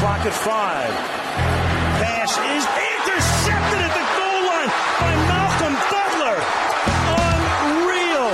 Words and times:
clock 0.00 0.24
at 0.24 0.32
five. 0.32 0.94
Pass 2.00 2.32
is 2.32 2.64
intercepted 2.64 3.80
at 3.84 3.92
the 3.92 4.06
goal 4.16 4.40
line 4.48 4.70
by 4.96 5.12
Malcolm 5.28 5.76
Butler. 5.92 6.38
Unreal. 7.28 8.32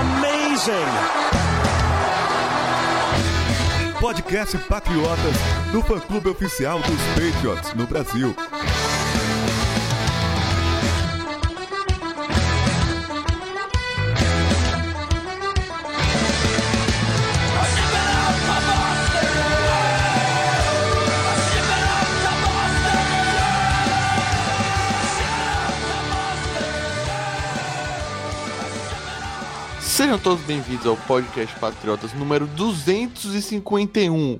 Amazing. 0.00 0.92
Podcast 4.00 4.56
Patriotas 4.66 5.38
do 5.72 5.82
fã-clube 5.82 6.30
oficial 6.30 6.80
dos 6.80 7.02
Patriots 7.16 7.74
no 7.74 7.86
Brasil. 7.86 8.34
Sejam 29.96 30.18
todos 30.18 30.44
bem-vindos 30.44 30.84
ao 30.84 30.94
podcast 30.94 31.58
Patriotas 31.58 32.12
número 32.12 32.46
251. 32.48 34.38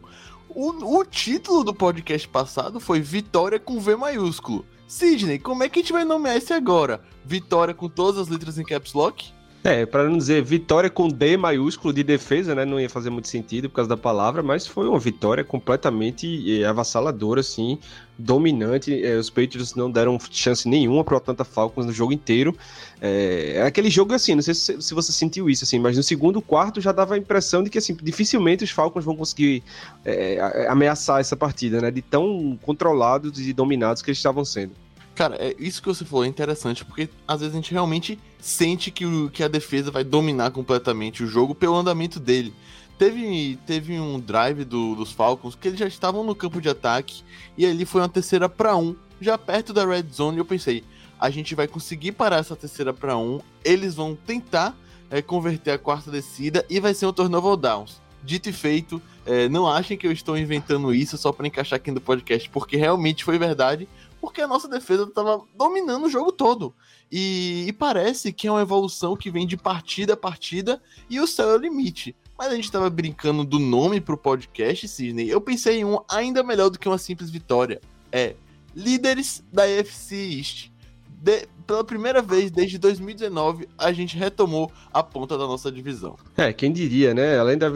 O, 0.50 0.98
o 0.98 1.02
título 1.02 1.64
do 1.64 1.72
podcast 1.72 2.28
passado 2.28 2.78
foi 2.78 3.00
Vitória 3.00 3.58
com 3.58 3.80
V 3.80 3.96
maiúsculo. 3.96 4.66
Sidney, 4.86 5.38
como 5.38 5.62
é 5.62 5.70
que 5.70 5.78
a 5.78 5.82
gente 5.82 5.94
vai 5.94 6.04
nomear 6.04 6.36
esse 6.36 6.52
agora? 6.52 7.00
Vitória 7.24 7.72
com 7.72 7.88
todas 7.88 8.20
as 8.20 8.28
letras 8.28 8.58
em 8.58 8.64
caps 8.64 8.92
lock? 8.92 9.32
É, 9.66 9.84
para 9.84 10.08
não 10.08 10.16
dizer 10.16 10.44
vitória 10.44 10.88
com 10.88 11.08
D 11.08 11.36
maiúsculo 11.36 11.92
de 11.92 12.04
defesa, 12.04 12.54
né? 12.54 12.64
Não 12.64 12.78
ia 12.78 12.88
fazer 12.88 13.10
muito 13.10 13.26
sentido 13.26 13.68
por 13.68 13.74
causa 13.74 13.88
da 13.88 13.96
palavra, 13.96 14.40
mas 14.40 14.64
foi 14.64 14.88
uma 14.88 14.96
vitória 15.00 15.42
completamente 15.42 16.62
eh, 16.62 16.64
avassaladora, 16.64 17.40
assim, 17.40 17.76
dominante. 18.16 19.04
Eh, 19.04 19.16
os 19.16 19.28
Patriots 19.28 19.74
não 19.74 19.90
deram 19.90 20.20
chance 20.30 20.68
nenhuma 20.68 21.02
para 21.02 21.14
o 21.14 21.16
Atlanta 21.16 21.42
Falcons 21.42 21.84
no 21.84 21.92
jogo 21.92 22.12
inteiro. 22.12 22.56
É, 23.00 23.54
é 23.56 23.62
aquele 23.62 23.90
jogo 23.90 24.14
assim, 24.14 24.36
não 24.36 24.42
sei 24.42 24.54
se, 24.54 24.80
se, 24.80 24.94
você 24.94 25.10
sentiu 25.10 25.50
isso, 25.50 25.64
assim, 25.64 25.80
mas 25.80 25.96
no 25.96 26.02
segundo 26.04 26.40
quarto 26.40 26.80
já 26.80 26.92
dava 26.92 27.16
a 27.16 27.18
impressão 27.18 27.64
de 27.64 27.68
que 27.68 27.78
assim, 27.78 27.96
dificilmente 28.00 28.62
os 28.62 28.70
Falcons 28.70 29.04
vão 29.04 29.16
conseguir 29.16 29.64
é, 30.04 30.68
ameaçar 30.70 31.20
essa 31.20 31.34
partida, 31.34 31.80
né? 31.80 31.90
De 31.90 32.02
tão 32.02 32.56
controlados 32.62 33.40
e 33.40 33.52
dominados 33.52 34.00
que 34.00 34.10
eles 34.10 34.18
estavam 34.18 34.44
sendo. 34.44 34.85
Cara, 35.16 35.34
é 35.36 35.56
isso 35.58 35.80
que 35.80 35.88
você 35.88 36.04
falou 36.04 36.26
é 36.26 36.28
interessante, 36.28 36.84
porque 36.84 37.08
às 37.26 37.40
vezes 37.40 37.54
a 37.54 37.56
gente 37.56 37.72
realmente 37.72 38.18
sente 38.38 38.90
que, 38.90 39.06
o, 39.06 39.30
que 39.30 39.42
a 39.42 39.48
defesa 39.48 39.90
vai 39.90 40.04
dominar 40.04 40.50
completamente 40.50 41.24
o 41.24 41.26
jogo 41.26 41.54
pelo 41.54 41.74
andamento 41.74 42.20
dele. 42.20 42.52
Teve, 42.98 43.58
teve 43.66 43.98
um 43.98 44.20
drive 44.20 44.62
do, 44.62 44.94
dos 44.94 45.12
Falcons 45.12 45.54
que 45.54 45.68
eles 45.68 45.80
já 45.80 45.86
estavam 45.86 46.22
no 46.22 46.34
campo 46.34 46.60
de 46.60 46.68
ataque 46.68 47.22
e 47.56 47.64
ali 47.64 47.86
foi 47.86 48.02
uma 48.02 48.10
terceira 48.10 48.46
para 48.46 48.76
um, 48.76 48.94
já 49.18 49.38
perto 49.38 49.72
da 49.72 49.86
red 49.86 50.04
zone. 50.12 50.36
E 50.36 50.40
eu 50.40 50.44
pensei, 50.44 50.84
a 51.18 51.30
gente 51.30 51.54
vai 51.54 51.66
conseguir 51.66 52.12
parar 52.12 52.36
essa 52.36 52.54
terceira 52.54 52.92
para 52.92 53.16
um, 53.16 53.40
eles 53.64 53.94
vão 53.94 54.14
tentar 54.14 54.76
é, 55.10 55.22
converter 55.22 55.70
a 55.70 55.78
quarta 55.78 56.10
descida 56.10 56.62
e 56.68 56.78
vai 56.78 56.92
ser 56.92 57.06
um 57.06 57.12
turnover 57.12 57.56
downs. 57.56 58.02
Dito 58.22 58.50
e 58.50 58.52
feito, 58.52 59.00
é, 59.24 59.48
não 59.48 59.66
achem 59.66 59.96
que 59.96 60.06
eu 60.06 60.12
estou 60.12 60.36
inventando 60.36 60.92
isso 60.92 61.16
só 61.16 61.32
para 61.32 61.46
encaixar 61.46 61.78
aqui 61.78 61.90
no 61.90 62.00
podcast, 62.02 62.50
porque 62.50 62.76
realmente 62.76 63.24
foi 63.24 63.38
verdade 63.38 63.88
porque 64.26 64.42
a 64.42 64.48
nossa 64.48 64.66
defesa 64.66 65.04
estava 65.04 65.40
dominando 65.54 66.06
o 66.06 66.10
jogo 66.10 66.32
todo. 66.32 66.74
E, 67.12 67.64
e, 67.68 67.72
parece 67.72 68.32
que 68.32 68.48
é 68.48 68.50
uma 68.50 68.60
evolução 68.60 69.16
que 69.16 69.30
vem 69.30 69.46
de 69.46 69.56
partida 69.56 70.14
a 70.14 70.16
partida 70.16 70.82
e 71.08 71.20
o 71.20 71.28
céu 71.28 71.50
é 71.50 71.54
o 71.54 71.58
limite. 71.58 72.16
Mas 72.36 72.48
a 72.48 72.56
gente 72.56 72.64
estava 72.64 72.90
brincando 72.90 73.44
do 73.44 73.60
nome 73.60 74.00
para 74.00 74.16
o 74.16 74.18
podcast, 74.18 74.88
Sidney. 74.88 75.30
Eu 75.30 75.40
pensei 75.40 75.78
em 75.78 75.84
um 75.84 76.00
ainda 76.10 76.42
melhor 76.42 76.70
do 76.70 76.78
que 76.78 76.88
uma 76.88 76.98
simples 76.98 77.30
vitória. 77.30 77.80
É 78.10 78.34
Líderes 78.74 79.44
da 79.52 79.68
EFC 79.68 80.16
East 80.16 80.70
de, 81.18 81.48
pela 81.66 81.82
primeira 81.82 82.20
vez 82.20 82.50
desde 82.50 82.78
2019, 82.78 83.66
a 83.76 83.92
gente 83.92 84.16
retomou 84.16 84.70
a 84.92 85.02
ponta 85.02 85.36
da 85.36 85.46
nossa 85.46 85.72
divisão. 85.72 86.16
É, 86.36 86.52
quem 86.52 86.70
diria, 86.70 87.14
né? 87.14 87.38
Além 87.38 87.56
da. 87.56 87.68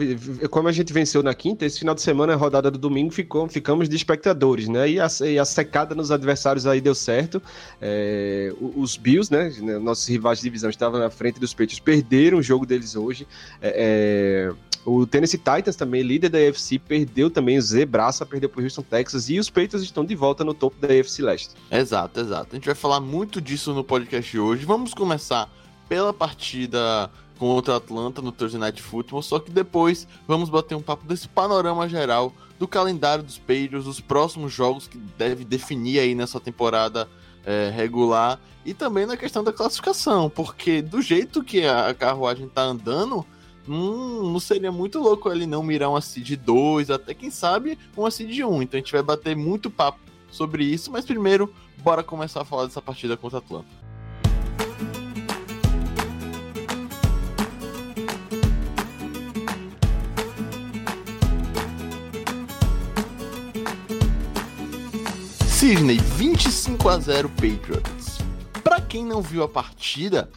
Como 0.49 0.67
a 0.67 0.71
gente 0.71 0.93
venceu 0.93 1.23
na 1.23 1.33
quinta, 1.33 1.65
esse 1.65 1.79
final 1.79 1.95
de 1.95 2.01
semana, 2.01 2.33
a 2.33 2.35
rodada 2.35 2.69
do 2.69 2.77
domingo, 2.77 3.11
ficou, 3.11 3.47
ficamos 3.47 3.89
de 3.89 3.95
espectadores, 3.95 4.67
né? 4.67 4.89
E 4.89 4.99
a, 4.99 5.07
e 5.25 5.39
a 5.39 5.45
secada 5.45 5.95
nos 5.95 6.11
adversários 6.11 6.65
aí 6.65 6.79
deu 6.79 6.95
certo. 6.95 7.41
É, 7.81 8.53
os 8.59 8.95
Bills, 8.95 9.31
né? 9.31 9.51
Nossos 9.79 10.07
rivais 10.07 10.37
de 10.37 10.43
divisão 10.43 10.69
estavam 10.69 10.99
na 10.99 11.09
frente 11.09 11.39
dos 11.39 11.53
peitos, 11.53 11.79
perderam 11.79 12.37
o 12.37 12.43
jogo 12.43 12.65
deles 12.65 12.95
hoje. 12.95 13.27
É, 13.61 14.51
é 14.53 14.70
o 14.85 15.05
Tennessee 15.05 15.37
Titans 15.37 15.75
também, 15.75 16.01
líder 16.01 16.29
da 16.29 16.39
AFC, 16.39 16.79
perdeu 16.79 17.29
também 17.29 17.57
o 17.57 17.61
Zebraça, 17.61 18.25
perdeu 18.25 18.49
para 18.49 18.61
o 18.61 18.63
Houston 18.63 18.81
Texas 18.81 19.29
e 19.29 19.37
os 19.37 19.49
Patriots 19.49 19.83
estão 19.83 20.03
de 20.03 20.15
volta 20.15 20.43
no 20.43 20.53
topo 20.53 20.75
da 20.79 20.87
AFC 20.87 21.21
Leste. 21.21 21.55
Exato, 21.69 22.19
exato. 22.19 22.47
A 22.51 22.55
gente 22.55 22.65
vai 22.65 22.75
falar 22.75 22.99
muito 22.99 23.39
disso 23.39 23.73
no 23.73 23.83
podcast 23.83 24.31
de 24.31 24.39
hoje. 24.39 24.65
Vamos 24.65 24.93
começar 24.93 25.49
pela 25.87 26.13
partida 26.13 27.11
contra 27.37 27.73
o 27.73 27.77
Atlanta 27.77 28.21
no 28.21 28.31
Thursday 28.31 28.59
Night 28.59 28.81
Football, 28.81 29.21
só 29.21 29.39
que 29.39 29.51
depois 29.51 30.07
vamos 30.27 30.49
bater 30.49 30.75
um 30.75 30.81
papo 30.81 31.07
desse 31.07 31.27
panorama 31.27 31.89
geral 31.89 32.33
do 32.59 32.67
calendário 32.67 33.23
dos 33.23 33.39
Patriots, 33.39 33.87
os 33.87 33.99
próximos 33.99 34.53
jogos 34.53 34.87
que 34.87 34.97
deve 35.17 35.43
definir 35.43 35.99
aí 35.99 36.13
nessa 36.13 36.39
temporada 36.39 37.09
é, 37.43 37.71
regular 37.75 38.39
e 38.63 38.73
também 38.73 39.07
na 39.07 39.17
questão 39.17 39.43
da 39.43 39.51
classificação, 39.51 40.29
porque 40.29 40.81
do 40.81 41.01
jeito 41.01 41.43
que 41.43 41.65
a 41.65 41.93
carruagem 41.95 42.47
tá 42.47 42.61
andando, 42.61 43.25
Hum, 43.67 44.31
não 44.31 44.39
seria 44.39 44.71
muito 44.71 44.99
louco 44.99 45.31
ele 45.31 45.45
não 45.45 45.61
mirar 45.61 45.89
uma 45.89 46.01
seed 46.01 46.35
2, 46.35 46.89
até 46.89 47.13
quem 47.13 47.29
sabe 47.29 47.77
uma 47.95 48.09
seed 48.09 48.39
1. 48.39 48.61
Então 48.63 48.77
a 48.77 48.81
gente 48.81 48.91
vai 48.91 49.03
bater 49.03 49.35
muito 49.35 49.69
papo 49.69 49.99
sobre 50.31 50.63
isso, 50.63 50.91
mas 50.91 51.05
primeiro, 51.05 51.53
bora 51.77 52.03
começar 52.03 52.41
a 52.41 52.45
falar 52.45 52.65
dessa 52.65 52.81
partida 52.81 53.15
contra 53.15 53.37
a 53.37 53.41
Atlanta. 53.41 53.81
Sydney 65.61 65.99
25 65.99 66.89
a 66.89 66.97
0 66.97 67.29
Patriots. 67.29 68.17
Para 68.63 68.81
quem 68.81 69.05
não 69.05 69.21
viu 69.21 69.43
a 69.43 69.47
partida, 69.47 70.27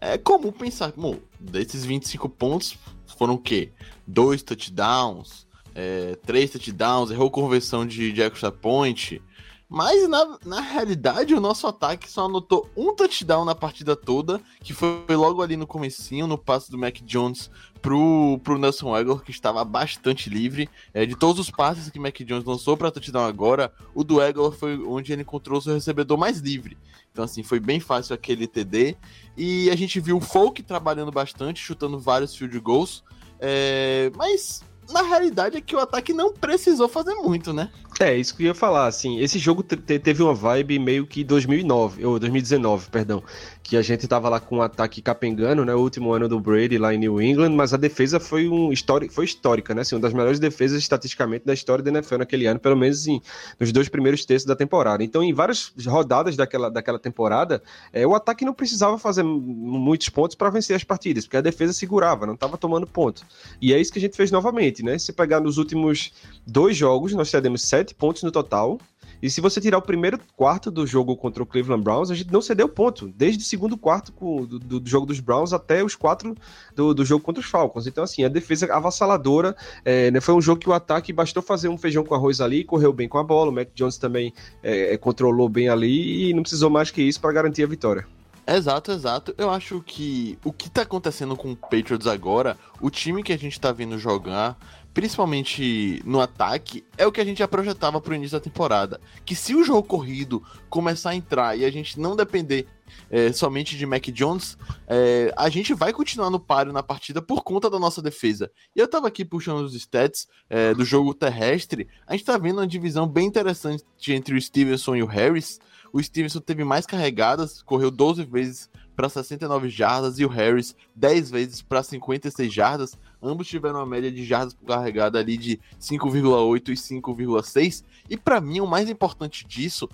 é 0.00 0.16
comum 0.16 0.50
pensar, 0.50 0.92
bom, 0.96 1.16
desses 1.38 1.84
25 1.84 2.28
pontos 2.28 2.76
foram 3.18 3.34
o 3.34 3.38
quê? 3.38 3.70
Dois 4.06 4.42
touchdowns, 4.42 5.46
é, 5.74 6.16
três 6.24 6.50
touchdowns, 6.50 7.10
errou 7.10 7.30
conversão 7.30 7.86
de, 7.86 8.12
de 8.12 8.22
extra 8.22 8.50
point. 8.50 9.20
Mas 9.70 10.08
na, 10.08 10.36
na 10.44 10.60
realidade 10.60 11.32
o 11.32 11.40
nosso 11.40 11.64
ataque 11.64 12.10
só 12.10 12.26
anotou 12.26 12.68
um 12.76 12.92
touchdown 12.92 13.44
na 13.44 13.54
partida 13.54 13.94
toda, 13.94 14.40
que 14.64 14.74
foi 14.74 15.04
logo 15.10 15.40
ali 15.40 15.56
no 15.56 15.64
comecinho, 15.64 16.26
no 16.26 16.36
passe 16.36 16.68
do 16.72 16.76
Mac 16.76 16.96
Jones 17.04 17.48
pro, 17.80 18.40
pro 18.42 18.58
Nelson 18.58 18.92
Aguilar, 18.92 19.20
que 19.22 19.30
estava 19.30 19.64
bastante 19.64 20.28
livre. 20.28 20.68
É, 20.92 21.06
de 21.06 21.14
todos 21.14 21.38
os 21.38 21.52
passes 21.52 21.88
que 21.88 22.00
Mac 22.00 22.18
Jones 22.18 22.44
lançou 22.44 22.76
para 22.76 22.90
touchdown 22.90 23.24
agora, 23.24 23.72
o 23.94 24.02
do 24.02 24.20
Aguilar 24.20 24.50
foi 24.50 24.76
onde 24.76 25.12
ele 25.12 25.22
encontrou 25.22 25.58
o 25.58 25.62
seu 25.62 25.74
recebedor 25.74 26.18
mais 26.18 26.40
livre. 26.40 26.76
Então 27.12 27.24
assim, 27.24 27.44
foi 27.44 27.60
bem 27.60 27.78
fácil 27.78 28.12
aquele 28.12 28.48
TD. 28.48 28.96
E 29.36 29.70
a 29.70 29.76
gente 29.76 30.00
viu 30.00 30.16
o 30.16 30.20
Folk 30.20 30.64
trabalhando 30.64 31.12
bastante, 31.12 31.60
chutando 31.60 31.96
vários 31.96 32.34
field 32.34 32.58
goals. 32.58 33.04
É, 33.38 34.10
mas 34.16 34.64
na 34.92 35.02
realidade 35.02 35.56
é 35.56 35.60
que 35.60 35.74
o 35.74 35.78
ataque 35.78 36.12
não 36.12 36.32
precisou 36.32 36.88
fazer 36.88 37.14
muito, 37.14 37.52
né? 37.52 37.70
É, 37.98 38.16
isso 38.16 38.34
que 38.34 38.44
eu 38.44 38.46
ia 38.46 38.54
falar, 38.54 38.86
assim, 38.86 39.20
esse 39.20 39.38
jogo 39.38 39.62
teve 39.62 40.22
uma 40.22 40.32
vibe 40.32 40.78
meio 40.78 41.06
que 41.06 41.22
2009, 41.22 42.06
ou 42.06 42.18
2019, 42.18 42.88
perdão, 42.88 43.22
que 43.62 43.76
a 43.76 43.82
gente 43.82 44.08
tava 44.08 44.28
lá 44.30 44.40
com 44.40 44.56
um 44.56 44.62
ataque 44.62 45.02
capengano, 45.02 45.66
né, 45.66 45.74
o 45.74 45.78
último 45.78 46.12
ano 46.12 46.26
do 46.26 46.40
Brady 46.40 46.78
lá 46.78 46.94
em 46.94 46.98
New 46.98 47.20
England, 47.20 47.50
mas 47.50 47.74
a 47.74 47.76
defesa 47.76 48.18
foi 48.18 48.48
um 48.48 48.70
foi 49.10 49.24
histórica, 49.26 49.74
né, 49.74 49.82
assim, 49.82 49.94
uma 49.94 50.00
das 50.00 50.14
melhores 50.14 50.38
defesas 50.38 50.80
estatisticamente 50.80 51.44
da 51.44 51.52
história 51.52 51.84
da 51.84 51.90
NFL 51.90 52.16
naquele 52.16 52.46
ano, 52.46 52.58
pelo 52.58 52.74
menos 52.74 53.00
assim, 53.00 53.20
nos 53.58 53.70
dois 53.70 53.88
primeiros 53.88 54.24
terços 54.24 54.46
da 54.46 54.56
temporada. 54.56 55.04
Então, 55.04 55.22
em 55.22 55.34
várias 55.34 55.70
rodadas 55.86 56.36
daquela, 56.36 56.70
daquela 56.70 56.98
temporada, 56.98 57.62
é, 57.92 58.06
o 58.06 58.14
ataque 58.14 58.46
não 58.46 58.54
precisava 58.54 58.96
fazer 58.98 59.22
muitos 59.22 60.08
pontos 60.08 60.34
para 60.34 60.48
vencer 60.48 60.74
as 60.74 60.84
partidas, 60.84 61.26
porque 61.26 61.36
a 61.36 61.42
defesa 61.42 61.74
segurava, 61.74 62.26
não 62.26 62.36
tava 62.36 62.56
tomando 62.56 62.86
ponto. 62.86 63.26
E 63.60 63.74
é 63.74 63.80
isso 63.80 63.92
que 63.92 63.98
a 63.98 64.02
gente 64.02 64.16
fez 64.16 64.30
novamente, 64.30 64.79
né? 64.82 64.98
Se 64.98 65.12
pegar 65.12 65.40
nos 65.40 65.58
últimos 65.58 66.12
dois 66.46 66.76
jogos, 66.76 67.12
nós 67.12 67.28
cedemos 67.28 67.62
sete 67.62 67.94
pontos 67.94 68.22
no 68.22 68.30
total. 68.30 68.78
E 69.22 69.28
se 69.28 69.40
você 69.40 69.60
tirar 69.60 69.78
o 69.78 69.82
primeiro 69.82 70.18
quarto 70.34 70.70
do 70.70 70.86
jogo 70.86 71.14
contra 71.14 71.42
o 71.42 71.46
Cleveland 71.46 71.82
Browns, 71.82 72.10
a 72.10 72.14
gente 72.14 72.32
não 72.32 72.40
cedeu 72.40 72.68
ponto. 72.68 73.08
Desde 73.08 73.42
o 73.42 73.46
segundo 73.46 73.76
quarto 73.76 74.12
do, 74.46 74.58
do, 74.58 74.80
do 74.80 74.88
jogo 74.88 75.04
dos 75.04 75.20
Browns 75.20 75.52
até 75.52 75.84
os 75.84 75.94
quatro 75.94 76.34
do, 76.74 76.94
do, 76.94 77.04
jogo 77.04 77.22
contra 77.22 77.42
os 77.42 77.48
Falcons. 77.48 77.86
Então, 77.86 78.02
assim, 78.02 78.24
a 78.24 78.28
defesa 78.28 78.72
avassaladora. 78.72 79.54
É, 79.84 80.10
né, 80.10 80.20
foi 80.20 80.34
um 80.34 80.40
jogo 80.40 80.60
que 80.60 80.70
o 80.70 80.72
ataque 80.72 81.12
bastou 81.12 81.42
fazer 81.42 81.68
um 81.68 81.76
feijão 81.76 82.02
com 82.02 82.14
arroz 82.14 82.40
ali, 82.40 82.64
correu 82.64 82.92
bem 82.92 83.08
com 83.08 83.18
a 83.18 83.24
bola. 83.24 83.50
O 83.50 83.54
Mac 83.54 83.68
Jones 83.74 83.98
também 83.98 84.32
é, 84.62 84.94
é 84.94 84.96
controlou 84.96 85.48
bem 85.48 85.68
ali 85.68 86.30
e 86.30 86.34
não 86.34 86.42
precisou 86.42 86.70
mais 86.70 86.90
que 86.90 87.02
isso 87.02 87.20
para 87.20 87.32
garantir 87.32 87.62
a 87.62 87.66
vitória. 87.66 88.06
Exato, 88.46 88.90
exato. 88.90 89.34
Eu 89.38 89.50
acho 89.50 89.80
que 89.82 90.38
o 90.44 90.52
que 90.52 90.68
tá 90.68 90.82
acontecendo 90.82 91.36
com 91.36 91.52
o 91.52 91.56
Patriots 91.56 92.06
agora, 92.06 92.58
o 92.80 92.90
time 92.90 93.22
que 93.22 93.32
a 93.32 93.38
gente 93.38 93.60
tá 93.60 93.70
vendo 93.70 93.98
jogar, 93.98 94.56
principalmente 94.92 96.02
no 96.04 96.20
ataque, 96.20 96.84
é 96.98 97.06
o 97.06 97.12
que 97.12 97.20
a 97.20 97.24
gente 97.24 97.38
já 97.38 97.48
projetava 97.48 98.00
pro 98.00 98.14
início 98.14 98.38
da 98.38 98.42
temporada. 98.42 99.00
Que 99.24 99.34
se 99.34 99.54
o 99.54 99.64
jogo 99.64 99.86
corrido 99.86 100.42
começar 100.68 101.10
a 101.10 101.14
entrar 101.14 101.56
e 101.56 101.64
a 101.64 101.70
gente 101.70 101.98
não 101.98 102.16
depender 102.16 102.66
é, 103.08 103.32
somente 103.32 103.76
de 103.76 103.86
Mac 103.86 104.06
Jones, 104.08 104.58
é, 104.86 105.32
a 105.36 105.48
gente 105.48 105.72
vai 105.74 105.92
continuar 105.92 106.30
no 106.30 106.40
páreo 106.40 106.72
na 106.72 106.82
partida 106.82 107.22
por 107.22 107.42
conta 107.42 107.70
da 107.70 107.78
nossa 107.78 108.02
defesa. 108.02 108.50
E 108.74 108.80
eu 108.80 108.88
tava 108.88 109.08
aqui 109.08 109.24
puxando 109.24 109.60
os 109.60 109.74
stats 109.74 110.26
é, 110.48 110.74
do 110.74 110.84
jogo 110.84 111.14
terrestre, 111.14 111.88
a 112.06 112.12
gente 112.12 112.24
tá 112.24 112.36
vendo 112.36 112.58
uma 112.58 112.66
divisão 112.66 113.06
bem 113.06 113.26
interessante 113.26 113.84
entre 114.08 114.34
o 114.34 114.40
Stevenson 114.40 114.96
e 114.96 115.02
o 115.02 115.06
Harris. 115.06 115.60
O 115.92 116.00
Stevenson 116.00 116.40
teve 116.40 116.62
mais 116.62 116.86
carregadas, 116.86 117.62
correu 117.62 117.90
12 117.90 118.24
vezes 118.24 118.70
para 119.00 119.08
69 119.08 119.70
jardas 119.70 120.18
e 120.18 120.26
o 120.26 120.28
Harris 120.28 120.76
10 120.94 121.30
vezes 121.30 121.62
para 121.62 121.82
56 121.82 122.52
jardas. 122.52 122.98
Ambos 123.22 123.48
tiveram 123.48 123.76
uma 123.78 123.86
média 123.86 124.12
de 124.12 124.26
jardas 124.26 124.52
por 124.52 124.66
carregada 124.66 125.18
ali 125.18 125.38
de 125.38 125.58
5,8 125.80 126.68
e 126.68 126.72
5,6. 126.74 127.82
E 128.10 128.18
para 128.18 128.42
mim 128.42 128.60
o 128.60 128.66
mais 128.66 128.90
importante 128.90 129.46
disso 129.46 129.88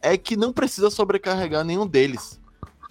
é 0.00 0.16
que 0.16 0.36
não 0.36 0.52
precisa 0.52 0.90
sobrecarregar 0.90 1.64
nenhum 1.64 1.88
deles. 1.88 2.40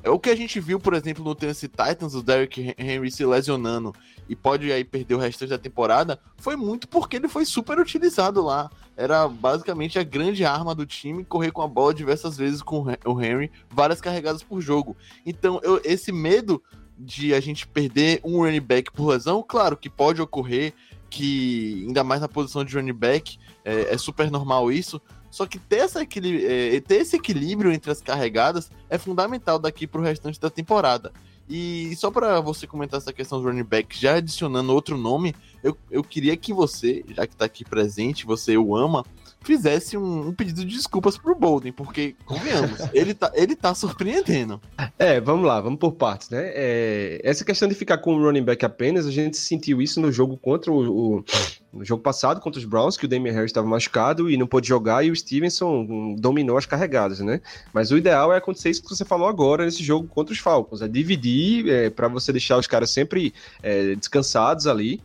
É 0.04 0.10
o 0.10 0.20
que 0.20 0.30
a 0.30 0.36
gente 0.36 0.60
viu, 0.60 0.80
por 0.80 0.94
exemplo, 0.94 1.24
no 1.24 1.36
Tennessee 1.36 1.68
Titans, 1.68 2.16
o 2.16 2.24
Derrick 2.24 2.74
Henry 2.78 3.12
se 3.12 3.24
lesionando 3.24 3.94
e 4.28 4.36
pode 4.36 4.72
aí 4.72 4.84
perder 4.84 5.14
o 5.14 5.20
restante 5.20 5.50
da 5.50 5.58
temporada, 5.58 6.20
foi 6.38 6.56
muito 6.56 6.88
porque 6.88 7.18
ele 7.18 7.28
foi 7.28 7.46
super 7.46 7.78
utilizado 7.80 8.42
lá. 8.42 8.70
Era 8.98 9.28
basicamente 9.28 10.00
a 10.00 10.04
grande 10.04 10.44
arma 10.44 10.74
do 10.74 10.86
time, 10.86 11.24
correr 11.24 11.52
com 11.52 11.62
a 11.62 11.68
bola 11.68 11.94
diversas 11.94 12.36
vezes 12.38 12.62
com 12.62 12.86
o 13.06 13.22
Henry, 13.22 13.52
várias 13.70 14.02
carregadas 14.02 14.42
por 14.42 14.60
jogo. 14.60 14.96
Então, 15.26 15.60
eu, 15.64 15.80
esse 15.84 16.12
medo 16.12 16.64
de 16.98 17.34
a 17.34 17.40
gente 17.40 17.68
perder 17.68 18.22
um 18.24 18.38
running 18.38 18.62
back 18.62 18.92
por 18.92 19.08
lesão, 19.10 19.44
claro 19.48 19.76
que 19.76 19.90
pode 19.90 20.22
ocorrer, 20.22 20.74
que 21.10 21.84
ainda 21.88 22.04
mais 22.04 22.22
na 22.22 22.28
posição 22.28 22.64
de 22.64 22.76
running 22.76 22.94
back, 22.94 23.38
é, 23.66 23.94
é 23.94 23.98
super 23.98 24.32
normal 24.32 24.72
isso, 24.72 25.02
só 25.32 25.48
que 25.48 25.58
ter, 25.58 25.78
essa 25.78 26.02
é, 26.02 26.80
ter 26.82 26.96
esse 26.96 27.16
equilíbrio 27.16 27.72
entre 27.72 27.90
as 27.90 28.02
carregadas 28.02 28.70
é 28.90 28.98
fundamental 28.98 29.58
daqui 29.58 29.88
para 29.88 30.02
o 30.02 30.04
restante 30.04 30.40
da 30.40 30.50
temporada. 30.50 31.12
E 31.50 31.96
só 31.96 32.12
para 32.12 32.40
você 32.40 32.68
comentar 32.68 33.00
essa 33.00 33.12
questão 33.12 33.42
do 33.42 33.48
running 33.48 33.64
back, 33.64 33.98
já 34.00 34.16
adicionando 34.16 34.74
outro 34.74 34.98
nome, 34.98 35.36
eu, 35.64 35.76
eu 35.90 36.04
queria 36.04 36.36
que 36.38 36.54
você, 36.54 37.04
já 37.10 37.26
que 37.26 37.34
está 37.34 37.46
aqui 37.46 37.66
presente, 37.66 38.26
você 38.26 38.58
o 38.58 38.76
ama, 38.76 39.06
fizesse 39.42 39.98
um, 39.98 40.28
um, 40.28 40.34
pedido 40.34 40.64
de 40.64 40.76
desculpas 40.76 41.18
pro 41.18 41.36
Bolden, 41.36 41.72
porque, 41.72 42.16
convenhamos, 42.26 42.80
ele 42.94 43.14
tá, 43.14 43.32
ele 43.34 43.56
tá 43.56 43.74
surpreendendo. 43.74 44.62
É, 44.98 45.20
vamos 45.20 45.46
lá, 45.46 45.60
vamos 45.60 45.80
por 45.80 45.94
partes, 45.94 46.30
né? 46.30 46.52
É, 46.54 47.22
essa 47.24 47.44
questão 47.44 47.68
de 47.68 47.76
ficar 47.76 47.98
com 47.98 48.16
o 48.16 48.24
running 48.24 48.44
back 48.44 48.64
apenas, 48.64 49.06
a 49.06 49.12
gente 49.12 49.38
sentiu 49.38 49.82
isso 49.82 50.00
no 50.00 50.12
jogo 50.12 50.38
contra 50.38 50.72
o, 50.72 51.18
o 51.18 51.26
no 51.74 51.86
jogo 51.86 52.04
passado 52.04 52.42
contra 52.42 52.60
os 52.60 52.66
Browns, 52.66 52.98
que 52.98 53.06
o 53.06 53.08
Damian 53.08 53.32
Harris 53.32 53.50
estava 53.50 53.66
machucado 53.66 54.30
e 54.30 54.36
não 54.36 54.46
pôde 54.46 54.68
jogar, 54.68 55.06
e 55.06 55.12
o 55.12 55.16
Stevenson 55.16 55.88
hum, 55.90 56.16
dominou 56.20 56.58
as 56.58 56.66
carregadas, 56.66 57.20
né? 57.22 57.40
Mas 57.74 57.92
o 57.92 57.98
ideal 57.98 58.34
é 58.34 58.38
acontecer 58.38 58.70
isso 58.70 58.84
que 58.84 58.90
você 58.90 59.06
falou 59.06 59.28
agora 59.28 59.64
nesse 59.64 59.84
jogo 59.84 60.08
contra 60.08 60.34
os 60.34 60.40
Falcons, 60.40 60.82
é 60.82 60.88
dividir 60.88 61.70
é, 61.70 61.90
para 61.90 62.08
você 62.08 62.32
deixar 62.32 62.58
os 62.58 62.68
caras 62.68 62.90
sempre 62.90 63.34
é, 63.64 63.96
descansados 63.96 64.68
ali, 64.68 65.02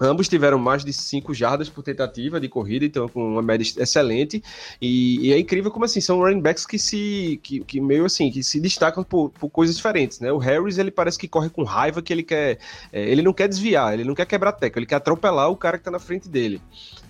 Ambos 0.00 0.28
tiveram 0.28 0.58
mais 0.58 0.84
de 0.84 0.92
5 0.92 1.32
jardas 1.32 1.68
por 1.68 1.82
tentativa 1.82 2.38
de 2.38 2.48
corrida, 2.48 2.84
então 2.84 3.08
com 3.08 3.32
uma 3.32 3.42
média 3.42 3.64
excelente. 3.78 4.42
E, 4.80 5.28
e, 5.28 5.32
é 5.32 5.38
incrível 5.38 5.70
como 5.70 5.84
assim, 5.84 6.00
são 6.00 6.18
running 6.18 6.40
backs 6.40 6.66
que 6.66 6.78
se. 6.78 7.40
que, 7.42 7.60
que 7.60 7.80
meio 7.80 8.04
assim, 8.04 8.30
que 8.30 8.42
se 8.42 8.60
destacam 8.60 9.02
por, 9.02 9.30
por, 9.30 9.48
coisas 9.48 9.76
diferentes, 9.76 10.20
né? 10.20 10.30
O 10.30 10.38
Harris, 10.38 10.78
ele 10.78 10.90
parece 10.90 11.18
que 11.18 11.26
corre 11.26 11.48
com 11.48 11.62
raiva, 11.62 12.02
que 12.02 12.12
ele 12.12 12.22
quer. 12.22 12.58
É, 12.92 13.08
ele 13.08 13.22
não 13.22 13.32
quer 13.32 13.48
desviar, 13.48 13.94
ele 13.94 14.04
não 14.04 14.14
quer 14.14 14.26
quebrar 14.26 14.52
teco, 14.52 14.78
ele 14.78 14.86
quer 14.86 14.96
atropelar 14.96 15.50
o 15.50 15.56
cara 15.56 15.78
que 15.78 15.84
tá 15.84 15.90
na 15.90 15.98
frente 15.98 16.28
dele. 16.28 16.60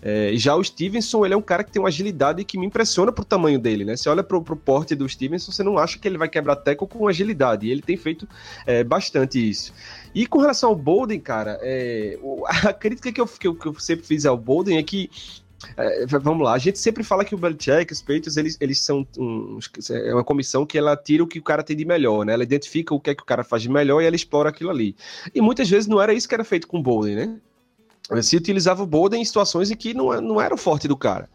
É, 0.08 0.31
já 0.37 0.55
o 0.55 0.62
Stevenson, 0.62 1.25
ele 1.25 1.35
é 1.35 1.37
um 1.37 1.43
cara 1.43 1.64
que 1.64 1.73
tem 1.73 1.82
uma 1.82 1.88
agilidade 1.88 2.44
que 2.44 2.56
me 2.56 2.64
impressiona 2.64 3.11
pro 3.11 3.25
tamanho 3.25 3.58
dele, 3.58 3.85
né? 3.85 3.97
Você 3.97 4.08
olha 4.08 4.23
pro, 4.23 4.41
pro 4.41 4.55
porte 4.55 4.94
do 4.94 5.08
Stevenson, 5.08 5.50
você 5.50 5.64
não 5.64 5.76
acha 5.79 5.99
que 5.99 6.06
ele 6.06 6.17
vai 6.17 6.29
quebrar 6.29 6.55
teco 6.55 6.87
com 6.87 7.08
agilidade. 7.08 7.67
E 7.67 7.73
ele 7.73 7.82
tem 7.82 7.97
feito 7.97 8.29
é, 8.64 8.85
bastante 8.85 9.37
isso. 9.37 9.75
E 10.14 10.25
com 10.25 10.38
relação 10.38 10.70
ao 10.70 10.76
Bolden, 10.76 11.19
cara, 11.19 11.58
é, 11.61 12.17
a 12.69 12.73
crítica 12.73 13.11
que 13.11 13.20
eu, 13.20 13.26
que 13.26 13.49
eu, 13.49 13.55
que 13.56 13.67
eu 13.67 13.75
sempre 13.81 14.06
fiz 14.06 14.25
ao 14.25 14.37
Bolden 14.37 14.79
é 14.79 14.82
que 14.85 15.11
é, 15.76 16.06
vamos 16.06 16.44
lá, 16.44 16.53
a 16.53 16.58
gente 16.58 16.79
sempre 16.79 17.03
fala 17.03 17.25
que 17.25 17.35
o 17.35 17.38
Belichick, 17.38 17.93
os 17.93 18.00
Patriots, 18.00 18.37
eles, 18.37 18.56
eles 18.61 18.79
são 18.79 19.05
um, 19.19 19.58
é 19.91 20.14
uma 20.14 20.23
comissão 20.23 20.64
que 20.64 20.79
ela 20.79 20.97
tira 20.97 21.25
o 21.25 21.26
que 21.26 21.41
o 21.41 21.43
cara 21.43 21.64
tem 21.64 21.76
de 21.76 21.85
melhor, 21.85 22.25
né? 22.25 22.35
Ela 22.35 22.44
identifica 22.44 22.94
o 22.94 23.00
que 23.00 23.11
é 23.11 23.14
que 23.14 23.23
o 23.23 23.26
cara 23.26 23.43
faz 23.43 23.62
de 23.62 23.69
melhor 23.69 24.00
e 24.00 24.06
ela 24.06 24.14
explora 24.14 24.50
aquilo 24.50 24.70
ali. 24.70 24.94
E 25.35 25.41
muitas 25.41 25.69
vezes 25.69 25.88
não 25.88 26.00
era 26.00 26.12
isso 26.12 26.29
que 26.29 26.35
era 26.35 26.44
feito 26.44 26.69
com 26.69 26.79
o 26.79 26.82
Bolden, 26.82 27.17
né? 27.17 27.41
Se 28.23 28.37
utilizava 28.37 28.82
o 28.82 28.87
Bolden 28.87 29.20
em 29.20 29.25
situações 29.25 29.70
em 29.70 29.76
que 29.76 29.93
não, 29.93 30.20
não 30.20 30.41
era 30.41 30.55
o 30.55 30.58
forte 30.58 30.87
do 30.87 30.97
cara. 30.97 31.29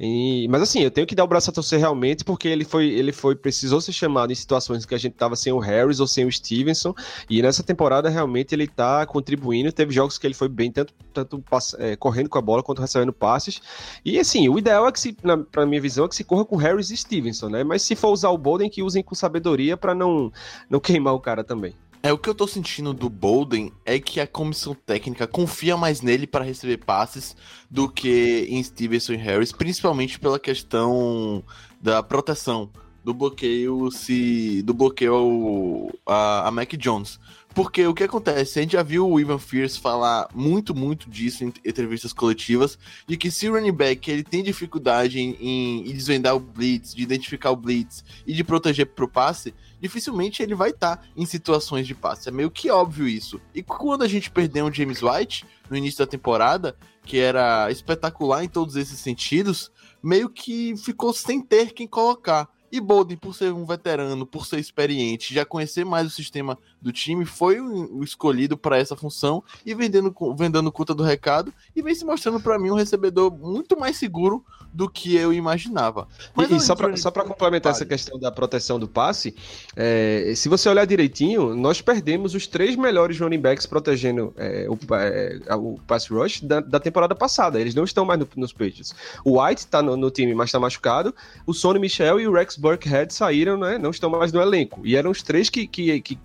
E, 0.00 0.46
mas 0.48 0.62
assim, 0.62 0.80
eu 0.80 0.90
tenho 0.90 1.06
que 1.06 1.14
dar 1.14 1.24
o 1.24 1.26
braço 1.26 1.50
a 1.50 1.52
torcer 1.52 1.78
realmente, 1.78 2.22
porque 2.22 2.46
ele 2.46 2.64
foi, 2.64 2.86
ele 2.86 3.10
foi, 3.10 3.34
precisou 3.34 3.80
ser 3.80 3.92
chamado 3.92 4.30
em 4.30 4.34
situações 4.34 4.86
que 4.86 4.94
a 4.94 4.98
gente 4.98 5.14
tava 5.14 5.34
sem 5.34 5.52
o 5.52 5.58
Harris 5.58 5.98
ou 5.98 6.06
sem 6.06 6.24
o 6.24 6.30
Stevenson, 6.30 6.94
e 7.28 7.42
nessa 7.42 7.64
temporada 7.64 8.08
realmente 8.08 8.54
ele 8.54 8.68
tá 8.68 9.04
contribuindo, 9.06 9.72
teve 9.72 9.92
jogos 9.92 10.16
que 10.16 10.24
ele 10.24 10.34
foi 10.34 10.48
bem, 10.48 10.70
tanto, 10.70 10.94
tanto 11.12 11.42
é, 11.78 11.96
correndo 11.96 12.28
com 12.28 12.38
a 12.38 12.42
bola 12.42 12.62
quanto 12.62 12.80
recebendo 12.80 13.12
passes, 13.12 13.60
e 14.04 14.20
assim, 14.20 14.48
o 14.48 14.56
ideal 14.56 14.86
é 14.86 14.92
que 14.92 15.00
se, 15.00 15.16
na, 15.22 15.36
pra 15.36 15.66
minha 15.66 15.80
visão, 15.80 16.04
é 16.04 16.08
que 16.08 16.14
se 16.14 16.22
corra 16.22 16.44
com 16.44 16.54
Harris 16.54 16.90
e 16.90 16.96
Stevenson, 16.96 17.48
né, 17.48 17.64
mas 17.64 17.82
se 17.82 17.96
for 17.96 18.10
usar 18.10 18.28
o 18.28 18.38
Bolden, 18.38 18.70
que 18.70 18.84
usem 18.84 19.02
com 19.02 19.16
sabedoria 19.16 19.76
para 19.76 19.96
não, 19.96 20.30
não 20.70 20.78
queimar 20.78 21.14
o 21.14 21.20
cara 21.20 21.42
também. 21.42 21.74
É, 22.08 22.12
o 22.12 22.16
que 22.16 22.26
eu 22.26 22.34
tô 22.34 22.46
sentindo 22.46 22.94
do 22.94 23.10
Bolden 23.10 23.70
é 23.84 23.98
que 23.98 24.18
a 24.18 24.26
comissão 24.26 24.74
técnica 24.74 25.26
confia 25.26 25.76
mais 25.76 26.00
nele 26.00 26.26
para 26.26 26.42
receber 26.42 26.78
passes 26.78 27.36
do 27.70 27.86
que 27.86 28.46
em 28.48 28.62
Stevenson 28.62 29.12
e 29.12 29.16
Harris, 29.16 29.52
principalmente 29.52 30.18
pela 30.18 30.38
questão 30.38 31.44
da 31.78 32.02
proteção, 32.02 32.70
do 33.04 33.12
bloqueio 33.12 33.90
se 33.90 34.62
do 34.62 34.72
bloqueio 34.72 35.90
a, 36.06 36.48
a 36.48 36.50
Mac 36.50 36.72
Jones. 36.78 37.20
Porque 37.58 37.84
o 37.84 37.92
que 37.92 38.04
acontece? 38.04 38.60
A 38.60 38.62
gente 38.62 38.74
já 38.74 38.84
viu 38.84 39.10
o 39.10 39.18
Ivan 39.18 39.40
Fierce 39.40 39.80
falar 39.80 40.28
muito, 40.32 40.72
muito 40.76 41.10
disso 41.10 41.42
em 41.42 41.52
entrevistas 41.66 42.12
coletivas, 42.12 42.78
de 43.04 43.16
que 43.16 43.32
se 43.32 43.48
o 43.48 43.54
running 43.54 43.72
back 43.72 44.08
ele 44.08 44.22
tem 44.22 44.44
dificuldade 44.44 45.18
em, 45.18 45.36
em, 45.40 45.82
desvendar 45.92 46.36
o 46.36 46.38
blitz, 46.38 46.94
de 46.94 47.02
identificar 47.02 47.50
o 47.50 47.56
blitz 47.56 48.04
e 48.24 48.32
de 48.32 48.44
proteger 48.44 48.86
pro 48.86 49.08
passe, 49.08 49.52
dificilmente 49.80 50.40
ele 50.40 50.54
vai 50.54 50.70
estar 50.70 50.98
tá 50.98 51.02
em 51.16 51.26
situações 51.26 51.84
de 51.84 51.96
passe. 51.96 52.28
É 52.28 52.30
meio 52.30 52.48
que 52.48 52.70
óbvio 52.70 53.08
isso. 53.08 53.40
E 53.52 53.60
quando 53.60 54.04
a 54.04 54.08
gente 54.08 54.30
perdeu 54.30 54.66
o 54.66 54.72
James 54.72 55.02
White 55.02 55.44
no 55.68 55.76
início 55.76 55.98
da 55.98 56.06
temporada, 56.06 56.76
que 57.04 57.18
era 57.18 57.68
espetacular 57.72 58.44
em 58.44 58.48
todos 58.48 58.76
esses 58.76 59.00
sentidos, 59.00 59.72
meio 60.00 60.28
que 60.28 60.76
ficou 60.76 61.12
sem 61.12 61.40
ter 61.40 61.72
quem 61.72 61.88
colocar. 61.88 62.48
E 62.70 62.80
Bolden, 62.80 63.16
por 63.16 63.34
ser 63.34 63.52
um 63.52 63.64
veterano, 63.64 64.26
por 64.26 64.46
ser 64.46 64.58
experiente, 64.58 65.34
já 65.34 65.44
conhecer 65.44 65.84
mais 65.84 66.06
o 66.06 66.10
sistema 66.10 66.58
do 66.80 66.92
time, 66.92 67.24
foi 67.24 67.60
o 67.60 68.02
escolhido 68.02 68.56
para 68.56 68.78
essa 68.78 68.96
função 68.96 69.42
e 69.64 69.74
vendendo, 69.74 70.14
vendendo 70.36 70.70
conta 70.70 70.94
do 70.94 71.02
recado 71.02 71.52
e 71.74 71.82
vem 71.82 71.94
se 71.94 72.04
mostrando 72.04 72.40
para 72.40 72.58
mim 72.58 72.70
um 72.70 72.76
recebedor 72.76 73.30
muito 73.30 73.78
mais 73.78 73.96
seguro 73.96 74.44
do 74.72 74.88
que 74.88 75.16
eu 75.16 75.32
imaginava. 75.32 76.06
Mas 76.34 76.50
e, 76.50 76.56
e 76.56 76.60
só 76.60 77.10
para 77.10 77.24
complementar 77.24 77.72
essa 77.72 77.84
questão 77.84 78.18
da 78.18 78.30
proteção 78.30 78.78
do 78.78 78.86
passe, 78.86 79.34
é, 79.74 80.32
se 80.36 80.48
você 80.48 80.68
olhar 80.68 80.84
direitinho, 80.84 81.54
nós 81.54 81.80
perdemos 81.80 82.34
os 82.34 82.46
três 82.46 82.76
melhores 82.76 83.18
running 83.18 83.40
backs 83.40 83.66
protegendo 83.66 84.32
é, 84.36 84.66
o, 84.68 84.78
é, 84.94 85.54
o 85.54 85.78
pass 85.86 86.08
rush 86.08 86.42
da, 86.42 86.60
da, 86.60 86.78
temporada 86.78 87.14
passada. 87.14 87.60
Eles 87.60 87.74
não 87.74 87.84
estão 87.84 88.04
mais 88.04 88.20
no, 88.20 88.28
nos 88.36 88.52
Patriots. 88.52 88.94
O 89.24 89.42
White 89.42 89.62
está 89.62 89.82
no, 89.82 89.96
no, 89.96 90.10
time, 90.10 90.34
mas 90.34 90.48
está 90.48 90.60
machucado. 90.60 91.14
O 91.46 91.52
Sonny 91.52 91.78
Michel 91.78 92.20
e 92.20 92.28
o 92.28 92.32
Rex 92.32 92.56
Burkhead 92.56 93.12
saíram, 93.12 93.56
né? 93.56 93.78
Não 93.78 93.90
estão 93.90 94.10
mais 94.10 94.32
no 94.32 94.40
elenco. 94.40 94.80
E 94.84 94.96
eram 94.96 95.10
os 95.10 95.22
três 95.22 95.48
que, 95.48 95.66
que, 95.66 96.00
que 96.00 96.18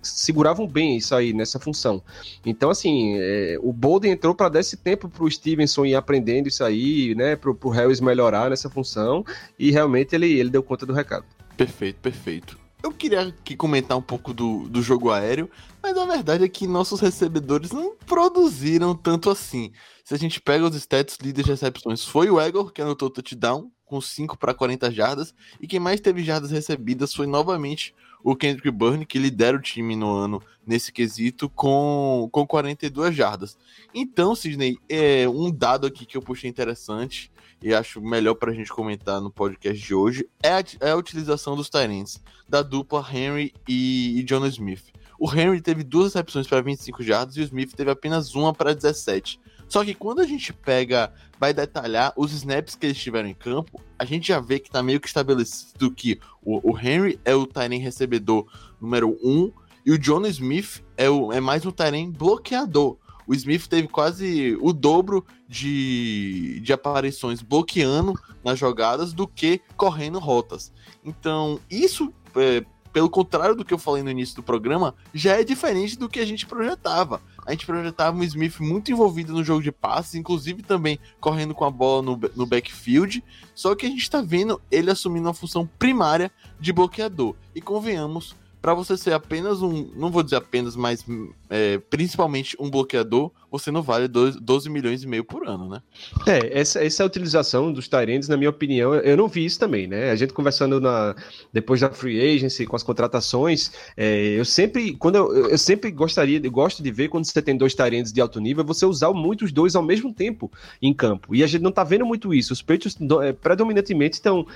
seguravam 0.44 0.66
bem 0.66 0.96
isso 0.96 1.14
aí, 1.14 1.32
nessa 1.32 1.58
função. 1.58 2.02
Então, 2.44 2.68
assim, 2.68 3.14
é, 3.16 3.58
o 3.62 3.72
Bolden 3.72 4.12
entrou 4.12 4.34
para 4.34 4.50
dar 4.50 4.60
esse 4.60 4.76
tempo 4.76 5.08
para 5.08 5.24
o 5.24 5.30
Stevenson 5.30 5.86
ir 5.86 5.94
aprendendo 5.94 6.48
isso 6.48 6.62
aí, 6.62 7.14
né? 7.14 7.34
Para 7.34 7.50
o 7.50 7.70
Harris 7.70 8.00
melhorar 8.00 8.50
nessa 8.50 8.68
função. 8.68 9.24
E 9.58 9.70
realmente 9.70 10.14
ele, 10.14 10.30
ele 10.38 10.50
deu 10.50 10.62
conta 10.62 10.84
do 10.84 10.92
recado. 10.92 11.24
Perfeito, 11.56 11.96
perfeito. 12.00 12.63
Eu 12.84 12.92
queria 12.92 13.22
aqui 13.22 13.56
comentar 13.56 13.96
um 13.96 14.02
pouco 14.02 14.34
do, 14.34 14.68
do 14.68 14.82
jogo 14.82 15.10
aéreo, 15.10 15.50
mas 15.82 15.96
a 15.96 16.04
verdade 16.04 16.44
é 16.44 16.48
que 16.50 16.66
nossos 16.66 17.00
recebedores 17.00 17.72
não 17.72 17.96
produziram 17.96 18.94
tanto 18.94 19.30
assim. 19.30 19.72
Se 20.04 20.12
a 20.12 20.18
gente 20.18 20.38
pega 20.38 20.66
os 20.66 20.76
stats 20.76 21.16
líderes 21.16 21.46
de 21.46 21.52
recepções, 21.52 22.04
foi 22.04 22.28
o 22.28 22.38
Egor 22.38 22.70
que 22.74 22.82
anotou 22.82 23.08
touchdown, 23.08 23.72
com 23.86 24.02
5 24.02 24.36
para 24.36 24.52
40 24.52 24.92
jardas, 24.92 25.34
e 25.58 25.66
quem 25.66 25.80
mais 25.80 25.98
teve 25.98 26.22
jardas 26.22 26.50
recebidas 26.50 27.14
foi 27.14 27.26
novamente 27.26 27.94
o 28.22 28.36
Kendrick 28.36 28.70
Byrne, 28.70 29.06
que 29.06 29.18
lidera 29.18 29.56
o 29.56 29.62
time 29.62 29.96
no 29.96 30.14
ano 30.14 30.42
nesse 30.66 30.92
quesito, 30.92 31.48
com, 31.48 32.28
com 32.30 32.46
42 32.46 33.16
jardas. 33.16 33.56
Então, 33.94 34.34
Sidney, 34.34 34.76
é 34.90 35.26
um 35.26 35.50
dado 35.50 35.86
aqui 35.86 36.04
que 36.04 36.18
eu 36.18 36.22
puxei 36.22 36.50
interessante 36.50 37.32
e 37.64 37.74
acho 37.74 37.98
melhor 38.02 38.34
para 38.34 38.52
a 38.52 38.54
gente 38.54 38.70
comentar 38.70 39.22
no 39.22 39.30
podcast 39.30 39.82
de 39.82 39.94
hoje 39.94 40.28
é 40.42 40.50
a, 40.50 40.64
é 40.80 40.90
a 40.90 40.96
utilização 40.96 41.56
dos 41.56 41.70
Tyrants, 41.70 42.22
da 42.46 42.60
dupla 42.60 43.02
Henry 43.10 43.54
e, 43.66 44.20
e 44.20 44.22
John 44.22 44.44
Smith. 44.46 44.92
O 45.18 45.32
Henry 45.32 45.62
teve 45.62 45.82
duas 45.82 46.12
recepções 46.12 46.46
para 46.46 46.60
25 46.60 47.02
jardas 47.02 47.38
e 47.38 47.40
o 47.40 47.44
Smith 47.44 47.72
teve 47.74 47.90
apenas 47.90 48.34
uma 48.34 48.52
para 48.52 48.74
17. 48.74 49.40
Só 49.66 49.82
que 49.82 49.94
quando 49.94 50.20
a 50.20 50.26
gente 50.26 50.52
pega, 50.52 51.10
vai 51.40 51.54
detalhar 51.54 52.12
os 52.18 52.34
snaps 52.34 52.74
que 52.74 52.84
eles 52.84 52.98
tiveram 52.98 53.30
em 53.30 53.34
campo, 53.34 53.80
a 53.98 54.04
gente 54.04 54.28
já 54.28 54.40
vê 54.40 54.58
que 54.58 54.70
tá 54.70 54.82
meio 54.82 55.00
que 55.00 55.08
estabelecido 55.08 55.90
que 55.90 56.20
o, 56.42 56.70
o 56.70 56.78
Henry 56.78 57.18
é 57.24 57.34
o 57.34 57.46
Tyrene 57.46 57.78
recebedor 57.78 58.46
número 58.78 59.18
1 59.24 59.30
um, 59.30 59.52
e 59.86 59.92
o 59.92 59.98
John 59.98 60.26
Smith 60.26 60.84
é, 60.98 61.08
o, 61.08 61.32
é 61.32 61.40
mais 61.40 61.64
um 61.64 61.70
Tyrene 61.70 62.12
bloqueador. 62.12 62.98
O 63.26 63.34
Smith 63.34 63.66
teve 63.66 63.88
quase 63.88 64.56
o 64.60 64.72
dobro 64.72 65.24
de, 65.48 66.60
de 66.60 66.72
aparições 66.72 67.40
bloqueando 67.40 68.14
nas 68.44 68.58
jogadas 68.58 69.12
do 69.12 69.26
que 69.26 69.60
correndo 69.76 70.18
rotas. 70.18 70.72
Então, 71.04 71.58
isso, 71.70 72.12
é, 72.36 72.64
pelo 72.92 73.10
contrário 73.10 73.56
do 73.56 73.64
que 73.64 73.74
eu 73.74 73.78
falei 73.78 74.02
no 74.02 74.10
início 74.10 74.36
do 74.36 74.42
programa, 74.42 74.94
já 75.12 75.40
é 75.40 75.44
diferente 75.44 75.98
do 75.98 76.08
que 76.08 76.20
a 76.20 76.26
gente 76.26 76.46
projetava. 76.46 77.20
A 77.46 77.50
gente 77.50 77.66
projetava 77.66 78.16
um 78.16 78.22
Smith 78.22 78.60
muito 78.60 78.92
envolvido 78.92 79.32
no 79.32 79.42
jogo 79.42 79.62
de 79.62 79.72
passes, 79.72 80.14
inclusive 80.14 80.62
também 80.62 80.98
correndo 81.20 81.54
com 81.54 81.64
a 81.64 81.70
bola 81.70 82.02
no, 82.02 82.20
no 82.36 82.46
backfield. 82.46 83.22
Só 83.54 83.74
que 83.74 83.86
a 83.86 83.88
gente 83.88 84.02
está 84.02 84.22
vendo 84.22 84.60
ele 84.70 84.90
assumindo 84.90 85.26
uma 85.26 85.34
função 85.34 85.68
primária 85.78 86.30
de 86.60 86.72
bloqueador. 86.72 87.34
E 87.54 87.60
convenhamos, 87.60 88.36
para 88.62 88.74
você 88.74 88.96
ser 88.96 89.12
apenas 89.12 89.60
um, 89.60 89.90
não 89.94 90.10
vou 90.10 90.22
dizer 90.22 90.36
apenas, 90.36 90.76
mas 90.76 91.04
é, 91.50 91.78
principalmente 91.78 92.56
um 92.58 92.70
bloqueador, 92.70 93.30
você 93.50 93.70
não 93.70 93.82
vale 93.82 94.08
12 94.08 94.68
milhões 94.68 95.02
e 95.04 95.06
meio 95.06 95.24
por 95.24 95.46
ano, 95.46 95.68
né? 95.68 95.80
É, 96.26 96.58
essa, 96.58 96.84
essa 96.84 97.04
utilização 97.04 97.72
dos 97.72 97.86
Tyrands, 97.86 98.28
na 98.28 98.36
minha 98.36 98.50
opinião, 98.50 98.94
eu 98.94 99.16
não 99.16 99.28
vi 99.28 99.44
isso 99.44 99.58
também, 99.58 99.86
né? 99.86 100.10
A 100.10 100.16
gente 100.16 100.32
conversando 100.32 100.80
na, 100.80 101.14
depois 101.52 101.80
da 101.80 101.90
free 101.90 102.20
agency, 102.20 102.66
com 102.66 102.74
as 102.74 102.82
contratações, 102.82 103.70
é, 103.96 104.38
eu 104.38 104.44
sempre, 104.44 104.94
quando 104.94 105.16
eu, 105.16 105.50
eu 105.50 105.58
sempre 105.58 105.90
gostaria, 105.92 106.40
eu 106.42 106.50
gosto 106.50 106.82
de 106.82 106.90
ver 106.90 107.08
quando 107.08 107.24
você 107.24 107.40
tem 107.40 107.56
dois 107.56 107.74
Tyrands 107.74 108.12
de 108.12 108.20
alto 108.20 108.40
nível, 108.40 108.64
você 108.64 108.84
usar 108.84 109.12
muitos 109.12 109.52
dois 109.52 109.76
ao 109.76 109.82
mesmo 109.82 110.12
tempo 110.12 110.50
em 110.82 110.92
campo. 110.92 111.34
E 111.34 111.44
a 111.44 111.46
gente 111.46 111.62
não 111.62 111.72
tá 111.72 111.84
vendo 111.84 112.04
muito 112.04 112.34
isso. 112.34 112.52
Os 112.52 112.62
Patriots 112.62 112.96
é, 113.22 113.32
predominantemente 113.32 114.14
estão 114.14 114.46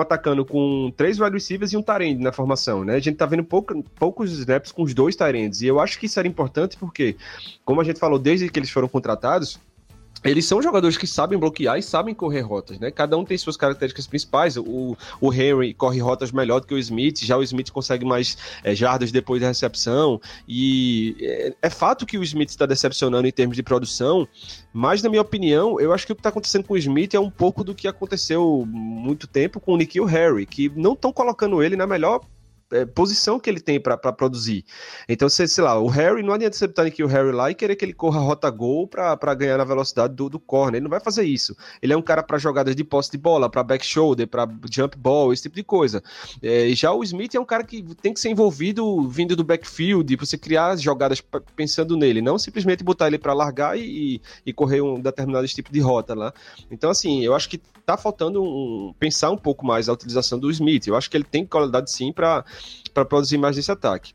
atacando 0.00 0.44
com 0.44 0.92
três 0.96 1.20
wide 1.20 1.34
receivers 1.34 1.72
e 1.72 1.76
um 1.76 1.82
Tyrand 1.82 2.18
na 2.18 2.32
formação, 2.32 2.84
né? 2.84 2.96
A 2.96 3.00
gente 3.00 3.16
tá 3.16 3.26
vendo 3.26 3.44
pouco, 3.44 3.82
poucos 3.96 4.32
snaps 4.32 4.72
com 4.72 4.82
os 4.82 4.92
dois 4.92 5.14
Tyrands. 5.14 5.60
E 5.60 5.66
eu 5.66 5.78
acho 5.78 5.98
que 5.98 6.06
isso 6.06 6.18
importante 6.30 6.76
porque, 6.76 7.16
como 7.64 7.80
a 7.80 7.84
gente 7.84 7.98
falou 7.98 8.18
desde 8.18 8.48
que 8.48 8.58
eles 8.58 8.70
foram 8.70 8.88
contratados, 8.88 9.58
eles 10.22 10.44
são 10.44 10.60
jogadores 10.60 10.98
que 10.98 11.06
sabem 11.06 11.38
bloquear 11.38 11.78
e 11.78 11.82
sabem 11.82 12.14
correr 12.14 12.42
rotas, 12.42 12.78
né? 12.78 12.90
Cada 12.90 13.16
um 13.16 13.24
tem 13.24 13.38
suas 13.38 13.56
características 13.56 14.06
principais. 14.06 14.56
O, 14.56 14.96
o 15.18 15.32
Henry 15.32 15.72
corre 15.72 15.98
rotas 15.98 16.30
melhor 16.30 16.60
do 16.60 16.66
que 16.66 16.74
o 16.74 16.78
Smith, 16.78 17.20
já 17.24 17.38
o 17.38 17.42
Smith 17.42 17.70
consegue 17.70 18.04
mais 18.04 18.36
é, 18.62 18.74
jardas 18.74 19.10
depois 19.10 19.40
da 19.40 19.48
recepção. 19.48 20.20
E 20.46 21.16
é, 21.20 21.54
é 21.62 21.70
fato 21.70 22.04
que 22.04 22.18
o 22.18 22.22
Smith 22.22 22.50
está 22.50 22.66
decepcionando 22.66 23.26
em 23.26 23.32
termos 23.32 23.56
de 23.56 23.62
produção, 23.62 24.28
mas, 24.74 25.02
na 25.02 25.08
minha 25.08 25.22
opinião, 25.22 25.80
eu 25.80 25.92
acho 25.92 26.06
que 26.06 26.12
o 26.12 26.14
que 26.14 26.20
está 26.20 26.28
acontecendo 26.28 26.64
com 26.64 26.74
o 26.74 26.78
Smith 26.78 27.14
é 27.14 27.20
um 27.20 27.30
pouco 27.30 27.64
do 27.64 27.74
que 27.74 27.88
aconteceu 27.88 28.64
muito 28.66 29.26
tempo 29.26 29.58
com 29.58 29.72
o 29.72 29.76
Nikhil 29.78 30.04
Harry, 30.04 30.44
que 30.44 30.68
não 30.76 30.92
estão 30.92 31.12
colocando 31.12 31.62
ele 31.62 31.76
na 31.76 31.86
melhor 31.86 32.20
é, 32.70 32.86
posição 32.86 33.38
que 33.38 33.50
ele 33.50 33.60
tem 33.60 33.80
para 33.80 33.96
produzir. 33.96 34.64
Então, 35.08 35.28
sei, 35.28 35.46
sei 35.46 35.64
lá, 35.64 35.78
o 35.78 35.86
Harry, 35.88 36.22
não 36.22 36.34
adianta 36.34 36.56
você 36.56 36.66
botar 36.66 36.82
aqui 36.82 37.02
o 37.02 37.06
Harry 37.06 37.32
lá 37.32 37.50
e 37.50 37.54
querer 37.54 37.76
que 37.76 37.84
ele 37.84 37.92
corra 37.92 38.20
rota 38.20 38.48
gol 38.50 38.86
para 38.86 39.34
ganhar 39.34 39.58
na 39.58 39.64
velocidade 39.64 40.14
do, 40.14 40.28
do 40.28 40.38
corner. 40.38 40.76
Ele 40.76 40.84
não 40.84 40.90
vai 40.90 41.00
fazer 41.00 41.24
isso. 41.24 41.56
Ele 41.82 41.92
é 41.92 41.96
um 41.96 42.02
cara 42.02 42.22
para 42.22 42.38
jogadas 42.38 42.74
de 42.76 42.84
posse 42.84 43.10
de 43.10 43.18
bola, 43.18 43.50
para 43.50 43.62
back 43.62 43.84
shoulder, 43.84 44.26
para 44.26 44.48
jump 44.70 44.96
ball, 44.96 45.32
esse 45.32 45.42
tipo 45.42 45.56
de 45.56 45.64
coisa. 45.64 46.02
É, 46.42 46.70
já 46.70 46.92
o 46.92 47.02
Smith 47.02 47.34
é 47.34 47.40
um 47.40 47.44
cara 47.44 47.64
que 47.64 47.82
tem 47.96 48.12
que 48.12 48.20
ser 48.20 48.30
envolvido 48.30 49.08
vindo 49.08 49.34
do 49.34 49.44
backfield, 49.44 50.14
você 50.16 50.38
criar 50.38 50.76
jogadas 50.76 51.22
pensando 51.56 51.96
nele, 51.96 52.22
não 52.22 52.38
simplesmente 52.38 52.84
botar 52.84 53.06
ele 53.06 53.18
para 53.18 53.32
largar 53.32 53.78
e, 53.78 54.20
e 54.44 54.52
correr 54.52 54.80
um 54.80 55.00
determinado 55.00 55.46
tipo 55.48 55.72
de 55.72 55.80
rota 55.80 56.14
lá. 56.14 56.32
Então, 56.70 56.90
assim, 56.90 57.24
eu 57.24 57.34
acho 57.34 57.48
que 57.48 57.60
tá 57.90 57.96
faltando 57.96 58.42
um, 58.42 58.94
pensar 58.98 59.30
um 59.30 59.36
pouco 59.36 59.66
mais 59.66 59.88
a 59.88 59.92
utilização 59.92 60.38
do 60.38 60.50
Smith. 60.50 60.86
Eu 60.86 60.96
acho 60.96 61.10
que 61.10 61.16
ele 61.16 61.24
tem 61.24 61.44
qualidade 61.44 61.90
sim 61.90 62.12
para 62.12 62.44
produzir 63.04 63.38
mais 63.38 63.56
esse 63.56 63.70
ataque. 63.70 64.14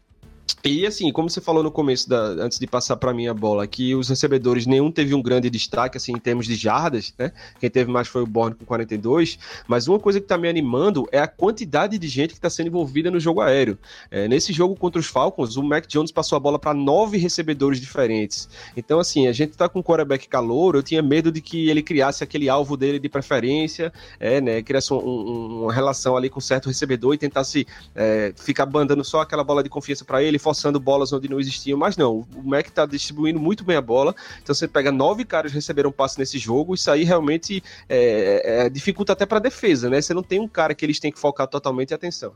E 0.63 0.85
assim, 0.85 1.11
como 1.11 1.29
você 1.29 1.39
falou 1.39 1.61
no 1.61 1.71
começo, 1.71 2.09
da, 2.09 2.17
antes 2.17 2.57
de 2.57 2.65
passar 2.65 2.95
para 2.97 3.13
mim 3.13 3.27
a 3.27 3.33
bola, 3.33 3.67
que 3.67 3.93
os 3.93 4.09
recebedores 4.09 4.65
nenhum 4.65 4.91
teve 4.91 5.13
um 5.13 5.21
grande 5.21 5.49
destaque 5.49 5.97
assim 5.97 6.13
em 6.13 6.19
termos 6.19 6.47
de 6.47 6.55
jardas, 6.55 7.13
né? 7.19 7.31
Quem 7.59 7.69
teve 7.69 7.91
mais 7.91 8.07
foi 8.07 8.23
o 8.23 8.27
Borne 8.27 8.55
com 8.55 8.65
42. 8.65 9.37
Mas 9.67 9.87
uma 9.87 9.99
coisa 9.99 10.19
que 10.19 10.25
tá 10.25 10.37
me 10.37 10.49
animando 10.49 11.07
é 11.11 11.19
a 11.19 11.27
quantidade 11.27 11.97
de 11.97 12.07
gente 12.07 12.29
que 12.29 12.37
está 12.37 12.49
sendo 12.49 12.67
envolvida 12.67 13.11
no 13.11 13.19
jogo 13.19 13.41
aéreo. 13.41 13.77
É, 14.09 14.27
nesse 14.27 14.51
jogo 14.51 14.75
contra 14.75 14.99
os 14.99 15.05
Falcons, 15.05 15.55
o 15.55 15.63
Mac 15.63 15.85
Jones 15.87 16.11
passou 16.11 16.35
a 16.35 16.39
bola 16.39 16.57
para 16.57 16.73
nove 16.73 17.17
recebedores 17.17 17.79
diferentes. 17.79 18.49
Então, 18.75 18.99
assim, 18.99 19.27
a 19.27 19.33
gente 19.33 19.55
tá 19.55 19.69
com 19.69 19.79
um 19.79 19.83
quarterback 19.83 20.27
calor, 20.27 20.75
eu 20.75 20.83
tinha 20.83 21.01
medo 21.01 21.31
de 21.31 21.41
que 21.41 21.69
ele 21.69 21.83
criasse 21.83 22.23
aquele 22.23 22.49
alvo 22.49 22.75
dele 22.75 22.99
de 22.99 23.09
preferência, 23.09 23.93
é, 24.19 24.41
né? 24.41 24.61
Criasse 24.63 24.93
um, 24.93 24.97
um, 24.97 25.63
uma 25.63 25.73
relação 25.73 26.17
ali 26.17 26.29
com 26.29 26.39
certo 26.39 26.67
recebedor 26.67 27.13
e 27.13 27.17
tentasse 27.17 27.67
é, 27.93 28.33
ficar 28.35 28.65
bandando 28.65 29.03
só 29.03 29.21
aquela 29.21 29.43
bola 29.43 29.61
de 29.61 29.69
confiança 29.69 30.03
para 30.03 30.23
ele, 30.23 30.34
forçando 30.39 30.79
bolas 30.79 31.11
onde 31.13 31.29
não 31.29 31.39
existiam, 31.39 31.77
mas 31.77 31.97
não, 31.97 32.25
o 32.35 32.43
Mac 32.43 32.69
tá 32.69 32.85
distribuindo 32.85 33.39
muito 33.39 33.63
bem 33.63 33.75
a 33.75 33.81
bola, 33.81 34.15
então 34.41 34.53
você 34.53 34.67
pega 34.67 34.91
nove 34.91 35.25
caras 35.25 35.51
receberam 35.51 35.91
passe 35.91 36.19
nesse 36.19 36.37
jogo, 36.37 36.75
isso 36.75 36.89
aí 36.91 37.03
realmente 37.03 37.63
é, 37.89 38.65
é, 38.65 38.69
dificulta 38.69 39.13
até 39.13 39.25
para 39.25 39.39
defesa, 39.39 39.89
né? 39.89 40.01
Você 40.01 40.13
não 40.13 40.23
tem 40.23 40.39
um 40.39 40.47
cara 40.47 40.75
que 40.75 40.85
eles 40.85 40.99
têm 40.99 41.11
que 41.11 41.19
focar 41.19 41.47
totalmente 41.47 41.93
a 41.93 41.95
atenção. 41.95 42.33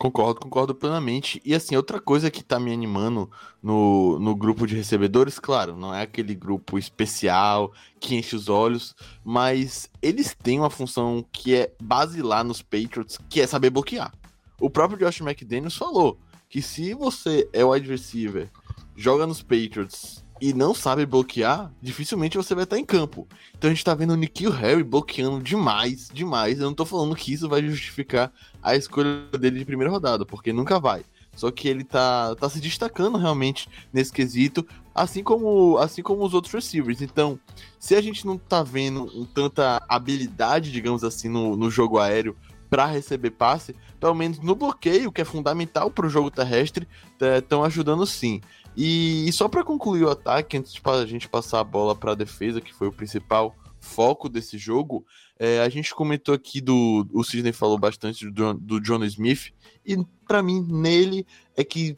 Concordo, 0.00 0.40
concordo 0.40 0.74
plenamente. 0.74 1.42
E 1.44 1.54
assim, 1.54 1.76
outra 1.76 2.00
coisa 2.00 2.30
que 2.30 2.42
tá 2.42 2.58
me 2.58 2.72
animando 2.72 3.30
no, 3.62 4.18
no 4.18 4.34
grupo 4.34 4.66
de 4.66 4.74
recebedores, 4.74 5.38
claro, 5.38 5.76
não 5.76 5.94
é 5.94 6.00
aquele 6.00 6.34
grupo 6.34 6.78
especial 6.78 7.70
que 8.00 8.14
enche 8.14 8.34
os 8.34 8.48
olhos, 8.48 8.96
mas 9.22 9.90
eles 10.00 10.34
têm 10.42 10.58
uma 10.58 10.70
função 10.70 11.22
que 11.30 11.54
é 11.54 11.72
basilar 11.82 12.42
nos 12.42 12.62
Patriots, 12.62 13.18
que 13.28 13.42
é 13.42 13.46
saber 13.46 13.68
bloquear. 13.68 14.10
O 14.58 14.70
próprio 14.70 14.98
Josh 14.98 15.20
McDaniels 15.20 15.76
falou 15.76 16.18
que 16.50 16.60
se 16.60 16.92
você 16.94 17.48
é 17.52 17.64
o 17.64 17.70
wide 17.70 17.88
receiver, 17.88 18.50
joga 18.96 19.24
nos 19.24 19.40
Patriots 19.40 20.24
e 20.40 20.52
não 20.52 20.74
sabe 20.74 21.06
bloquear, 21.06 21.70
dificilmente 21.80 22.36
você 22.36 22.56
vai 22.56 22.64
estar 22.64 22.76
em 22.76 22.84
campo. 22.84 23.28
Então 23.56 23.70
a 23.70 23.72
gente 23.72 23.84
tá 23.84 23.94
vendo 23.94 24.14
o 24.14 24.16
Nikhil 24.16 24.50
Harry 24.50 24.82
bloqueando 24.82 25.40
demais, 25.40 26.10
demais. 26.12 26.58
Eu 26.58 26.66
não 26.66 26.74
tô 26.74 26.84
falando 26.84 27.14
que 27.14 27.32
isso 27.32 27.48
vai 27.48 27.62
justificar 27.62 28.32
a 28.60 28.74
escolha 28.74 29.26
dele 29.38 29.60
de 29.60 29.64
primeira 29.64 29.92
rodada, 29.92 30.26
porque 30.26 30.52
nunca 30.52 30.80
vai. 30.80 31.04
Só 31.36 31.52
que 31.52 31.68
ele 31.68 31.84
tá, 31.84 32.34
tá 32.34 32.48
se 32.50 32.60
destacando 32.60 33.16
realmente 33.16 33.68
nesse 33.92 34.12
quesito, 34.12 34.66
assim 34.92 35.22
como, 35.22 35.78
assim 35.78 36.02
como 36.02 36.24
os 36.24 36.34
outros 36.34 36.52
receivers. 36.52 37.00
Então, 37.00 37.38
se 37.78 37.94
a 37.94 38.00
gente 38.00 38.26
não 38.26 38.36
tá 38.36 38.64
vendo 38.64 39.24
tanta 39.26 39.80
habilidade, 39.88 40.72
digamos 40.72 41.04
assim, 41.04 41.28
no, 41.28 41.54
no 41.54 41.70
jogo 41.70 41.98
aéreo 41.98 42.36
para 42.70 42.86
receber 42.86 43.32
passe, 43.32 43.74
pelo 43.98 44.14
menos 44.14 44.38
no 44.38 44.54
bloqueio, 44.54 45.10
que 45.10 45.20
é 45.20 45.24
fundamental 45.24 45.90
para 45.90 46.06
o 46.06 46.08
jogo 46.08 46.30
terrestre, 46.30 46.86
estão 47.20 47.64
ajudando 47.64 48.06
sim. 48.06 48.40
E, 48.76 49.28
e 49.28 49.32
só 49.32 49.48
para 49.48 49.64
concluir 49.64 50.04
o 50.04 50.10
ataque, 50.10 50.56
antes 50.56 50.72
de 50.72 50.80
a 50.84 51.04
gente 51.04 51.28
passar 51.28 51.58
a 51.58 51.64
bola 51.64 51.94
para 51.94 52.12
a 52.12 52.14
defesa, 52.14 52.60
que 52.60 52.72
foi 52.72 52.86
o 52.86 52.92
principal 52.92 53.54
foco 53.80 54.28
desse 54.28 54.56
jogo, 54.56 55.04
é, 55.38 55.60
a 55.60 55.68
gente 55.68 55.94
comentou 55.94 56.34
aqui 56.34 56.60
do. 56.60 57.06
O 57.12 57.24
Sidney 57.24 57.52
falou 57.52 57.78
bastante 57.78 58.30
do, 58.30 58.54
do 58.54 58.80
John 58.80 59.02
Smith, 59.04 59.52
e 59.84 59.96
para 60.28 60.42
mim, 60.42 60.64
nele 60.68 61.26
é 61.56 61.64
que 61.64 61.96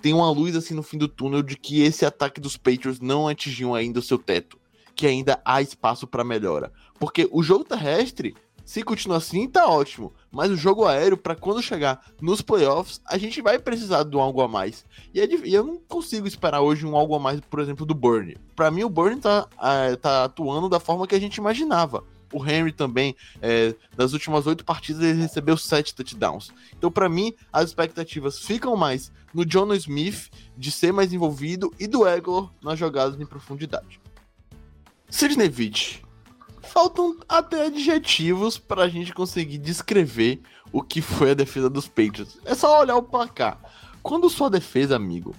tem 0.00 0.14
uma 0.14 0.30
luz 0.30 0.54
assim 0.56 0.74
no 0.74 0.82
fim 0.82 0.96
do 0.96 1.08
túnel 1.08 1.42
de 1.42 1.56
que 1.56 1.82
esse 1.82 2.06
ataque 2.06 2.40
dos 2.40 2.56
Patriots 2.56 3.00
não 3.00 3.28
atingiu 3.28 3.74
ainda 3.74 3.98
o 3.98 4.02
seu 4.02 4.16
teto, 4.16 4.58
que 4.94 5.06
ainda 5.06 5.40
há 5.44 5.60
espaço 5.60 6.06
para 6.06 6.24
melhora. 6.24 6.72
Porque 6.98 7.28
o 7.32 7.42
jogo 7.42 7.64
terrestre 7.64 8.34
se 8.64 8.82
continuar 8.82 9.18
assim, 9.18 9.48
tá 9.48 9.66
ótimo. 9.68 10.12
Mas 10.30 10.50
o 10.50 10.56
jogo 10.56 10.86
aéreo, 10.86 11.16
para 11.16 11.36
quando 11.36 11.62
chegar 11.62 12.00
nos 12.20 12.40
playoffs, 12.40 13.00
a 13.04 13.18
gente 13.18 13.42
vai 13.42 13.58
precisar 13.58 14.04
de 14.04 14.16
um 14.16 14.20
algo 14.20 14.40
a 14.40 14.48
mais. 14.48 14.84
E, 15.12 15.20
é, 15.20 15.28
eu 15.44 15.64
não 15.64 15.76
consigo 15.76 16.26
esperar 16.26 16.60
hoje 16.60 16.86
um 16.86 16.96
algo 16.96 17.14
a 17.14 17.18
mais, 17.18 17.40
por 17.40 17.60
exemplo, 17.60 17.84
do 17.84 17.94
Burn. 17.94 18.36
Para 18.56 18.70
mim, 18.70 18.82
o 18.82 18.90
Burn 18.90 19.20
tá, 19.20 19.46
é, 19.62 19.96
tá 19.96 20.24
atuando 20.24 20.68
da 20.68 20.80
forma 20.80 21.06
que 21.06 21.14
a 21.14 21.20
gente 21.20 21.36
imaginava. 21.36 22.02
O 22.32 22.44
Henry 22.44 22.72
também, 22.72 23.14
é, 23.40 23.76
nas 23.96 24.12
últimas 24.12 24.46
oito 24.46 24.64
partidas, 24.64 25.02
ele 25.02 25.20
recebeu 25.20 25.56
sete 25.56 25.94
touchdowns. 25.94 26.50
Então, 26.76 26.90
para 26.90 27.08
mim, 27.08 27.32
as 27.52 27.68
expectativas 27.68 28.40
ficam 28.40 28.74
mais 28.74 29.12
no 29.32 29.44
John 29.44 29.72
Smith 29.74 30.30
de 30.56 30.70
ser 30.72 30.92
mais 30.92 31.12
envolvido 31.12 31.72
e 31.78 31.86
do 31.86 32.08
Eglor 32.08 32.50
nas 32.60 32.78
jogadas 32.78 33.20
em 33.20 33.26
profundidade. 33.26 34.00
Sidney 35.08 35.48
Witt, 35.48 36.03
faltam 36.64 37.16
até 37.28 37.66
adjetivos 37.66 38.58
pra 38.58 38.88
gente 38.88 39.12
conseguir 39.12 39.58
descrever 39.58 40.42
o 40.72 40.82
que 40.82 41.00
foi 41.00 41.30
a 41.30 41.34
defesa 41.34 41.70
dos 41.70 41.86
Patriots. 41.86 42.38
É 42.44 42.54
só 42.54 42.80
olhar 42.80 42.96
o 42.96 43.02
placar. 43.02 43.58
Quando 44.02 44.28
sua 44.28 44.50
defesa, 44.50 44.96
amigo, 44.96 45.34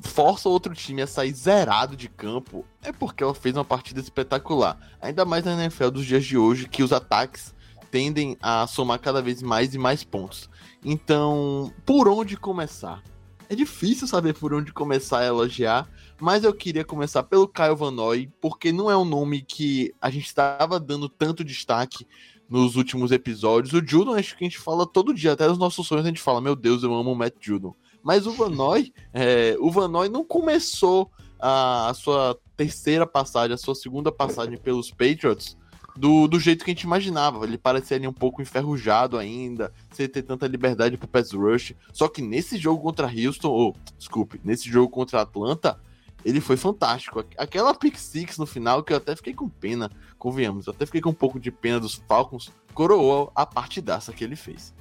força 0.00 0.48
outro 0.48 0.74
time 0.74 1.02
a 1.02 1.06
sair 1.06 1.32
zerado 1.32 1.96
de 1.96 2.08
campo, 2.08 2.64
é 2.82 2.92
porque 2.92 3.22
ela 3.22 3.34
fez 3.34 3.56
uma 3.56 3.64
partida 3.64 4.00
espetacular. 4.00 4.78
Ainda 5.00 5.24
mais 5.24 5.44
na 5.44 5.52
NFL 5.52 5.90
dos 5.90 6.06
dias 6.06 6.24
de 6.24 6.38
hoje, 6.38 6.68
que 6.68 6.82
os 6.82 6.92
ataques 6.92 7.54
tendem 7.90 8.36
a 8.40 8.66
somar 8.66 8.98
cada 8.98 9.22
vez 9.22 9.42
mais 9.42 9.74
e 9.74 9.78
mais 9.78 10.02
pontos. 10.02 10.50
Então, 10.84 11.72
por 11.84 12.08
onde 12.08 12.36
começar? 12.36 13.02
É 13.48 13.54
difícil 13.54 14.06
saber 14.06 14.34
por 14.34 14.52
onde 14.52 14.72
começar 14.72 15.20
a 15.20 15.26
elogiar, 15.26 15.88
mas 16.20 16.44
eu 16.44 16.52
queria 16.52 16.84
começar 16.84 17.22
pelo 17.22 17.48
Caio 17.48 17.76
Van 17.76 17.90
Noy, 17.90 18.30
porque 18.40 18.72
não 18.72 18.90
é 18.90 18.96
um 18.96 19.04
nome 19.04 19.42
que 19.42 19.94
a 20.00 20.10
gente 20.10 20.26
estava 20.26 20.80
dando 20.80 21.08
tanto 21.08 21.44
destaque 21.44 22.06
nos 22.48 22.76
últimos 22.76 23.12
episódios. 23.12 23.72
O 23.72 23.86
Judon, 23.86 24.14
acho 24.14 24.36
que 24.36 24.44
a 24.44 24.48
gente 24.48 24.58
fala 24.58 24.86
todo 24.86 25.14
dia, 25.14 25.32
até 25.32 25.46
nos 25.46 25.58
nossos 25.58 25.86
sonhos 25.86 26.04
a 26.04 26.08
gente 26.08 26.20
fala, 26.20 26.40
meu 26.40 26.56
Deus, 26.56 26.82
eu 26.82 26.94
amo 26.94 27.12
o 27.12 27.16
Matt 27.16 27.34
Judon. 27.40 27.74
Mas 28.02 28.26
o 28.26 28.32
Van 28.32 28.50
Noy, 28.50 28.92
é, 29.12 29.56
o 29.60 29.70
Van 29.70 29.88
Noy 29.88 30.08
não 30.08 30.24
começou 30.24 31.10
a, 31.38 31.90
a, 31.90 31.94
sua 31.94 32.38
terceira 32.56 33.06
passagem, 33.06 33.54
a 33.54 33.58
sua 33.58 33.74
segunda 33.74 34.10
passagem 34.10 34.56
pelos 34.56 34.90
Patriots 34.90 35.56
do, 35.96 36.28
do 36.28 36.38
jeito 36.38 36.64
que 36.64 36.70
a 36.70 36.74
gente 36.74 36.82
imaginava. 36.82 37.44
Ele 37.44 37.58
parecia 37.58 37.96
ali 37.96 38.06
um 38.06 38.12
pouco 38.12 38.42
enferrujado 38.42 39.16
ainda, 39.18 39.72
sem 39.92 40.08
ter 40.08 40.22
tanta 40.22 40.46
liberdade 40.46 40.96
pro 40.96 41.08
pass 41.08 41.32
rush. 41.32 41.74
Só 41.92 42.08
que 42.08 42.22
nesse 42.22 42.56
jogo 42.58 42.82
contra 42.82 43.06
Houston, 43.06 43.48
ou, 43.48 43.76
desculpe, 43.98 44.40
nesse 44.44 44.68
jogo 44.68 44.90
contra 44.90 45.22
Atlanta, 45.22 45.78
ele 46.24 46.40
foi 46.40 46.56
fantástico. 46.56 47.24
Aquela 47.38 47.74
pick 47.74 47.96
six 47.96 48.36
no 48.36 48.46
final, 48.46 48.82
que 48.82 48.92
eu 48.92 48.96
até 48.96 49.14
fiquei 49.14 49.32
com 49.32 49.48
pena, 49.48 49.90
convenhamos, 50.18 50.66
eu 50.66 50.72
até 50.72 50.84
fiquei 50.84 51.00
com 51.00 51.10
um 51.10 51.14
pouco 51.14 51.38
de 51.38 51.50
pena 51.50 51.78
dos 51.78 51.94
Falcons, 52.08 52.50
coroou 52.74 53.30
a 53.34 53.46
partidaça 53.46 54.12
que 54.12 54.24
ele 54.24 54.36
fez. 54.36 54.74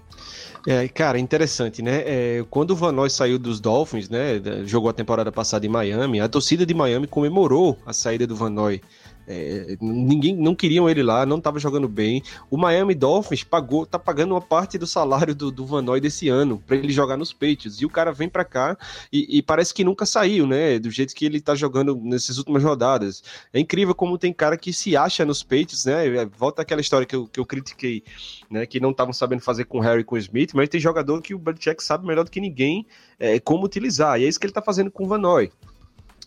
É, 0.65 0.88
cara, 0.88 1.19
interessante, 1.19 1.81
né? 1.81 2.01
É, 2.05 2.45
quando 2.50 2.72
o 2.72 2.75
Van 2.75 2.91
Noy 2.91 3.10
saiu 3.10 3.38
dos 3.38 3.60
Dolphins, 3.60 4.10
né? 4.10 4.41
Jogou 4.65 4.89
a 4.89 4.93
temporada 4.93 5.31
passada 5.31 5.65
em 5.65 5.69
Miami, 5.69 6.19
a 6.19 6.27
torcida 6.27 6.65
de 6.65 6.74
Miami 6.74 7.05
comemorou 7.05 7.77
a 7.86 7.93
saída 7.93 8.25
do 8.25 8.36
Van. 8.36 8.55
É, 9.27 9.77
ninguém 9.82 10.36
não 10.36 10.53
queriam 10.53 10.89
ele 10.89 11.01
lá, 11.01 11.25
não 11.25 11.38
estava 11.38 11.60
jogando 11.60 11.88
bem. 11.88 12.22
O 12.50 12.58
Miami 12.58 12.94
Dolphins 12.94 13.44
pagou, 13.44 13.86
tá 13.86 13.98
pagando 13.98 14.34
uma 14.34 14.41
parte 14.41 14.77
do 14.77 14.86
salário 14.86 15.34
do, 15.34 15.51
do 15.51 15.65
Van 15.65 15.82
Noy 15.82 16.00
desse 16.00 16.29
ano 16.29 16.62
para 16.65 16.75
ele 16.75 16.91
jogar 16.91 17.17
nos 17.17 17.34
Patriots. 17.34 17.82
E 17.82 17.86
o 17.86 17.89
cara 17.89 18.12
vem 18.12 18.29
para 18.29 18.46
cá 18.46 18.77
e, 19.12 19.38
e, 19.38 19.41
parece 19.41 19.74
que 19.74 19.84
nunca 19.84 20.05
saiu, 20.05 20.46
né? 20.46 20.79
Do 20.79 20.91
jeito 20.91 21.13
que 21.15 21.25
ele 21.25 21.41
tá 21.41 21.55
jogando 21.55 21.96
nessas 21.96 22.38
últimas 22.38 22.63
rodadas. 22.63 23.24
É 23.53 23.60
incrível 23.60 23.96
como 23.96 24.17
tem 24.17 24.34
cara 24.34 24.58
que 24.58 24.72
se 24.72 24.96
acha 24.96 25.25
nos 25.25 25.44
Patriots, 25.44 25.86
né? 25.86 26.08
É, 26.08 26.25
volta 26.25 26.62
aquela 26.62 26.82
história 26.82 27.05
que 27.05 27.15
eu, 27.15 27.27
que 27.27 27.39
eu 27.39 27.46
critiquei, 27.46 28.03
né? 28.50 28.65
Que 28.65 28.79
não 28.79 28.91
estavam 28.91 29.13
sabendo 29.13 29.41
fazer 29.41 29.65
com 29.65 29.79
Harry 29.79 30.01
e 30.01 30.03
com 30.03 30.17
Smith, 30.17 30.51
mas 30.53 30.70
tem 30.70 30.79
jogador 30.79 31.22
que 31.22 31.34
o 31.34 31.39
Belichick 31.39 31.84
sabe 31.84 32.05
melhor 32.05 32.24
do 32.24 32.32
que 32.32 32.39
ninguém 32.39 32.86
é, 33.20 33.39
como 33.39 33.65
utilizar. 33.65 34.20
E 34.20 34.25
é 34.25 34.27
isso 34.27 34.39
que 34.39 34.46
ele 34.46 34.53
tá 34.53 34.62
fazendo 34.62 34.91
com 34.91 35.03
o 35.03 35.08
Van 35.08 35.17
Noy. 35.17 35.51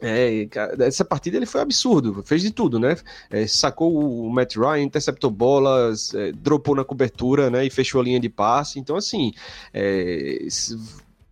É, 0.01 0.49
essa 0.81 1.05
partida 1.05 1.37
ele 1.37 1.47
foi 1.47 1.61
absurdo, 1.61 2.23
fez 2.25 2.43
de 2.43 2.51
tudo, 2.51 2.79
né? 2.79 2.97
É, 3.31 3.47
sacou 3.47 3.97
o 3.99 4.31
Matt 4.31 4.57
Ryan, 4.57 4.83
interceptou 4.83 5.31
bolas, 5.31 6.15
é, 6.15 6.33
dropou 6.33 6.75
na 6.75 6.85
cobertura, 6.85 7.51
né? 7.51 7.67
E 7.67 7.71
fechou 7.71 8.01
a 8.01 8.05
linha 8.05 8.21
de 8.21 8.29
passe. 8.29 8.79
Então, 8.79 8.97
assim, 8.97 9.33
é, 9.75 10.47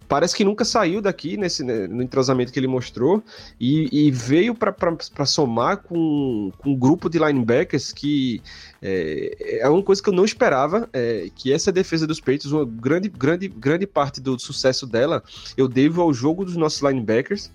parece 0.09 0.35
que 0.35 0.45
nunca 0.45 0.65
saiu 0.65 1.01
daqui 1.01 1.37
nesse 1.37 1.63
né, 1.63 1.87
no 1.87 2.03
entrosamento 2.03 2.53
que 2.53 2.59
ele 2.59 2.67
mostrou 2.67 3.23
e, 3.61 4.07
e 4.07 4.11
veio 4.11 4.55
para 4.55 5.27
somar 5.27 5.79
com, 5.79 6.51
com 6.59 6.71
um 6.71 6.77
grupo 6.77 7.09
de 7.09 7.19
linebackers 7.19 7.93
que 7.93 8.41
é, 8.81 9.61
é 9.61 9.69
uma 9.69 9.83
coisa 9.83 10.03
que 10.03 10.09
eu 10.09 10.15
não 10.15 10.25
esperava, 10.25 10.89
é, 10.93 11.29
que 11.35 11.53
essa 11.53 11.73
defesa 11.73 12.07
dos 12.07 12.21
peitos, 12.21 12.53
uma 12.53 12.65
grande, 12.65 13.09
grande, 13.09 13.49
grande 13.49 13.87
parte 13.87 14.21
do 14.21 14.39
sucesso 14.39 14.87
dela 14.87 15.23
eu 15.57 15.69
devo 15.69 16.03
ao 16.03 16.13
jogo 16.13 16.45
dos 16.45 16.57
nossos 16.57 16.81
linebackers 16.81 17.51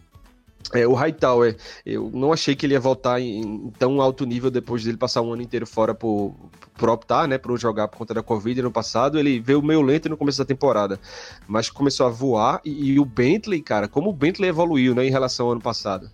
é, 0.73 0.87
o 0.87 0.93
Hightower, 0.93 1.57
eu 1.85 2.09
não 2.13 2.31
achei 2.31 2.55
que 2.55 2.65
ele 2.65 2.73
ia 2.73 2.79
voltar 2.79 3.19
em, 3.19 3.71
tão 3.77 4.01
alto 4.01 4.25
nível 4.25 4.51
depois 4.51 4.83
dele 4.83 4.97
passar 4.97 5.21
um 5.21 5.33
ano 5.33 5.41
inteiro 5.41 5.65
fora 5.65 5.93
por, 5.93 6.35
por 6.77 6.89
optar, 6.89 7.27
né, 7.27 7.37
por 7.37 7.57
jogar 7.59 7.87
por 7.87 7.97
conta 7.97 8.13
da 8.13 8.23
Covid 8.23 8.61
no 8.61 8.71
passado. 8.71 9.19
Ele 9.19 9.39
veio 9.39 9.61
meio 9.61 9.81
lento 9.81 10.09
no 10.09 10.17
começo 10.17 10.37
da 10.37 10.45
temporada, 10.45 10.99
mas 11.47 11.69
começou 11.69 12.05
a 12.05 12.09
voar. 12.09 12.61
E, 12.63 12.91
e 12.91 12.99
o 12.99 13.05
Bentley, 13.05 13.61
cara, 13.61 13.87
como 13.87 14.09
o 14.09 14.13
Bentley 14.13 14.49
evoluiu, 14.49 14.95
né, 14.95 15.05
em 15.05 15.11
relação 15.11 15.47
ao 15.47 15.51
ano 15.53 15.61
passado. 15.61 16.09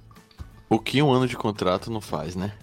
O 0.70 0.80
que 0.80 1.02
um 1.02 1.12
ano 1.12 1.28
de 1.28 1.38
contrato 1.38 1.90
não 1.90 2.02
faz, 2.02 2.36
né? 2.36 2.54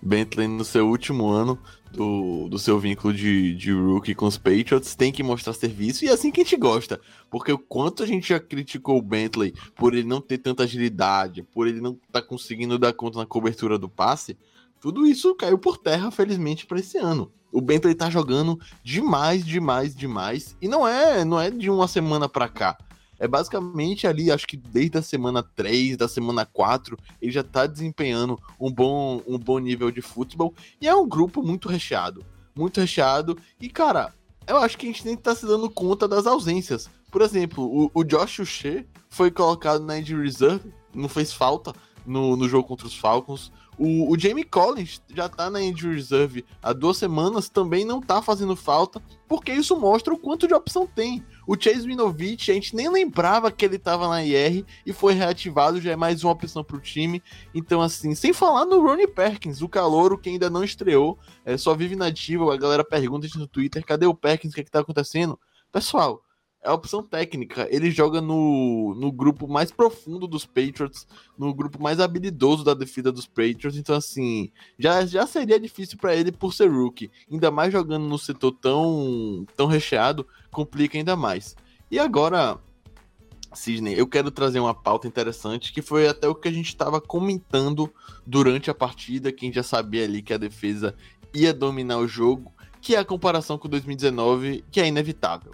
Bentley 0.00 0.48
no 0.48 0.64
seu 0.64 0.88
último 0.88 1.28
ano 1.28 1.58
do, 1.92 2.48
do 2.48 2.58
seu 2.58 2.78
vínculo 2.78 3.12
de, 3.12 3.54
de 3.54 3.72
rookie 3.72 4.14
com 4.14 4.26
os 4.26 4.38
Patriots 4.38 4.94
tem 4.94 5.12
que 5.12 5.22
mostrar 5.22 5.52
serviço 5.52 6.04
e 6.04 6.08
é 6.08 6.12
assim 6.12 6.30
que 6.30 6.40
a 6.40 6.44
gente 6.44 6.56
gosta. 6.56 7.00
Porque 7.30 7.52
o 7.52 7.58
quanto 7.58 8.02
a 8.02 8.06
gente 8.06 8.28
já 8.28 8.40
criticou 8.40 8.98
o 8.98 9.02
Bentley 9.02 9.54
por 9.74 9.94
ele 9.94 10.06
não 10.06 10.20
ter 10.20 10.38
tanta 10.38 10.62
agilidade, 10.62 11.42
por 11.42 11.66
ele 11.66 11.80
não 11.80 11.92
estar 11.92 12.20
tá 12.20 12.22
conseguindo 12.22 12.78
dar 12.78 12.92
conta 12.92 13.18
na 13.18 13.26
cobertura 13.26 13.78
do 13.78 13.88
passe, 13.88 14.36
tudo 14.80 15.06
isso 15.06 15.34
caiu 15.34 15.58
por 15.58 15.76
terra, 15.76 16.10
felizmente, 16.10 16.66
para 16.66 16.80
esse 16.80 16.96
ano. 16.96 17.30
O 17.52 17.60
Bentley 17.60 17.94
tá 17.94 18.08
jogando 18.08 18.58
demais, 18.82 19.44
demais, 19.44 19.94
demais. 19.94 20.56
E 20.60 20.68
não 20.68 20.86
é, 20.86 21.24
não 21.24 21.38
é 21.38 21.50
de 21.50 21.68
uma 21.68 21.88
semana 21.88 22.28
para 22.28 22.48
cá. 22.48 22.78
É 23.20 23.28
basicamente 23.28 24.06
ali, 24.06 24.32
acho 24.32 24.46
que 24.46 24.56
desde 24.56 24.96
a 24.96 25.02
semana 25.02 25.42
3, 25.42 25.96
da 25.98 26.08
semana 26.08 26.46
4, 26.46 26.96
ele 27.20 27.30
já 27.30 27.44
tá 27.44 27.66
desempenhando 27.66 28.40
um 28.58 28.72
bom, 28.72 29.22
um 29.28 29.38
bom 29.38 29.58
nível 29.58 29.90
de 29.90 30.00
futebol. 30.00 30.54
E 30.80 30.88
é 30.88 30.94
um 30.94 31.06
grupo 31.06 31.42
muito 31.42 31.68
recheado. 31.68 32.24
Muito 32.56 32.80
recheado. 32.80 33.36
E, 33.60 33.68
cara, 33.68 34.14
eu 34.46 34.56
acho 34.56 34.78
que 34.78 34.86
a 34.86 34.88
gente 34.88 35.04
nem 35.04 35.16
tá 35.16 35.34
se 35.34 35.46
dando 35.46 35.68
conta 35.70 36.08
das 36.08 36.26
ausências. 36.26 36.88
Por 37.10 37.20
exemplo, 37.20 37.64
o, 37.64 37.90
o 37.92 38.02
Josh 38.02 38.38
Uche 38.38 38.86
foi 39.10 39.30
colocado 39.30 39.84
na 39.84 39.98
injury 39.98 40.22
reserve, 40.22 40.72
não 40.94 41.08
fez 41.08 41.32
falta 41.32 41.74
no, 42.06 42.36
no 42.36 42.48
jogo 42.48 42.66
contra 42.66 42.86
os 42.86 42.96
Falcons. 42.96 43.52
O, 43.78 44.12
o 44.12 44.18
Jamie 44.18 44.44
Collins 44.44 45.00
já 45.14 45.28
tá 45.28 45.48
na 45.48 45.62
injury 45.62 45.94
reserve 45.94 46.44
há 46.62 46.72
duas 46.72 46.96
semanas, 46.96 47.48
também 47.48 47.84
não 47.84 48.00
tá 48.00 48.20
fazendo 48.20 48.54
falta, 48.54 49.02
porque 49.26 49.52
isso 49.52 49.78
mostra 49.78 50.12
o 50.12 50.18
quanto 50.18 50.46
de 50.46 50.54
opção 50.54 50.86
tem. 50.86 51.24
O 51.52 51.60
Chase 51.60 51.84
Winovich, 51.84 52.48
a 52.48 52.54
gente 52.54 52.76
nem 52.76 52.88
lembrava 52.88 53.50
que 53.50 53.64
ele 53.64 53.76
tava 53.76 54.06
na 54.06 54.22
IR 54.22 54.64
e 54.86 54.92
foi 54.92 55.14
reativado, 55.14 55.80
já 55.80 55.90
é 55.90 55.96
mais 55.96 56.22
uma 56.22 56.32
opção 56.32 56.62
pro 56.62 56.78
time. 56.78 57.20
Então, 57.52 57.80
assim, 57.80 58.14
sem 58.14 58.32
falar 58.32 58.64
no 58.64 58.80
Ronnie 58.80 59.08
Perkins, 59.08 59.60
o 59.60 59.68
calouro 59.68 60.16
que 60.16 60.28
ainda 60.28 60.48
não 60.48 60.62
estreou, 60.62 61.18
é, 61.44 61.56
só 61.56 61.74
vive 61.74 61.96
nativo. 61.96 62.52
A 62.52 62.56
galera 62.56 62.84
pergunta 62.84 63.26
no 63.34 63.48
Twitter: 63.48 63.84
cadê 63.84 64.06
o 64.06 64.14
Perkins? 64.14 64.52
O 64.52 64.54
que, 64.54 64.60
é 64.60 64.64
que 64.64 64.70
tá 64.70 64.78
acontecendo? 64.78 65.36
Pessoal, 65.72 66.22
é 66.62 66.68
a 66.68 66.74
opção 66.74 67.02
técnica. 67.02 67.66
Ele 67.70 67.90
joga 67.90 68.20
no, 68.20 68.94
no 68.94 69.10
grupo 69.10 69.48
mais 69.48 69.70
profundo 69.70 70.26
dos 70.26 70.44
Patriots, 70.44 71.06
no 71.38 71.54
grupo 71.54 71.82
mais 71.82 72.00
habilidoso 72.00 72.62
da 72.62 72.74
defesa 72.74 73.10
dos 73.10 73.26
Patriots. 73.26 73.76
Então, 73.76 73.96
assim, 73.96 74.50
já, 74.78 75.04
já 75.06 75.26
seria 75.26 75.58
difícil 75.58 75.98
para 75.98 76.14
ele 76.14 76.30
por 76.30 76.52
ser 76.52 76.70
rookie. 76.70 77.10
Ainda 77.30 77.50
mais 77.50 77.72
jogando 77.72 78.06
no 78.06 78.18
setor 78.18 78.52
tão, 78.52 79.46
tão 79.56 79.66
recheado, 79.66 80.26
complica 80.50 80.98
ainda 80.98 81.16
mais. 81.16 81.56
E 81.90 81.98
agora, 81.98 82.58
Sidney, 83.54 83.98
eu 83.98 84.06
quero 84.06 84.30
trazer 84.30 84.60
uma 84.60 84.74
pauta 84.74 85.08
interessante 85.08 85.72
que 85.72 85.80
foi 85.80 86.08
até 86.08 86.28
o 86.28 86.34
que 86.34 86.48
a 86.48 86.52
gente 86.52 86.68
estava 86.68 87.00
comentando 87.00 87.90
durante 88.26 88.70
a 88.70 88.74
partida. 88.74 89.32
Quem 89.32 89.50
já 89.50 89.62
sabia 89.62 90.04
ali 90.04 90.20
que 90.20 90.34
a 90.34 90.38
defesa 90.38 90.94
ia 91.32 91.54
dominar 91.54 91.96
o 91.98 92.06
jogo, 92.06 92.52
que 92.82 92.94
é 92.94 92.98
a 92.98 93.04
comparação 93.04 93.56
com 93.56 93.66
2019, 93.66 94.62
que 94.70 94.78
é 94.78 94.86
inevitável 94.86 95.52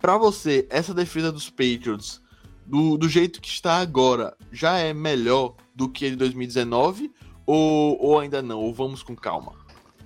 para 0.00 0.16
você, 0.16 0.66
essa 0.70 0.94
defesa 0.94 1.32
dos 1.32 1.50
Patriots, 1.50 2.20
do, 2.66 2.96
do 2.96 3.08
jeito 3.08 3.40
que 3.40 3.48
está 3.48 3.78
agora, 3.78 4.36
já 4.52 4.78
é 4.78 4.92
melhor 4.92 5.54
do 5.74 5.88
que 5.88 6.06
a 6.06 6.10
de 6.10 6.16
2019? 6.16 7.10
Ou, 7.46 7.98
ou 8.00 8.18
ainda 8.20 8.42
não? 8.42 8.60
Ou 8.60 8.74
vamos 8.74 9.02
com 9.02 9.16
calma? 9.16 9.52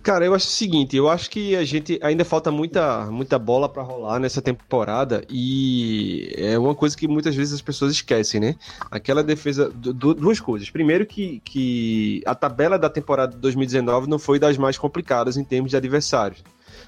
Cara, 0.03 0.25
eu 0.25 0.35
acho 0.35 0.49
o 0.49 0.51
seguinte, 0.51 0.97
eu 0.97 1.09
acho 1.09 1.31
que 1.31 1.55
a 1.55 1.65
gente 1.65 1.97
ainda 2.03 2.25
falta 2.25 2.51
muita, 2.51 3.07
muita 3.07 3.39
bola 3.39 3.69
para 3.69 3.85
rolar 3.85 4.19
nessa 4.19 4.43
temporada 4.43 5.25
e 5.31 6.35
é 6.37 6.59
uma 6.59 6.75
coisa 6.75 6.97
que 6.97 7.07
muitas 7.07 7.37
vezes 7.37 7.55
as 7.55 7.63
pessoas 7.63 7.93
esquecem, 7.93 8.41
né? 8.41 8.57
Aquela 8.91 9.23
defesa, 9.23 9.71
duas 9.71 10.41
coisas. 10.41 10.69
Primeiro 10.71 11.07
que, 11.07 11.41
que 11.45 12.21
a 12.27 12.35
tabela 12.35 12.77
da 12.77 12.91
temporada 12.91 13.35
de 13.35 13.39
2019 13.39 14.09
não 14.09 14.19
foi 14.19 14.41
das 14.41 14.59
mais 14.59 14.77
complicadas 14.77 15.37
em 15.37 15.45
termos 15.45 15.71
de 15.71 15.77
adversários. 15.77 16.43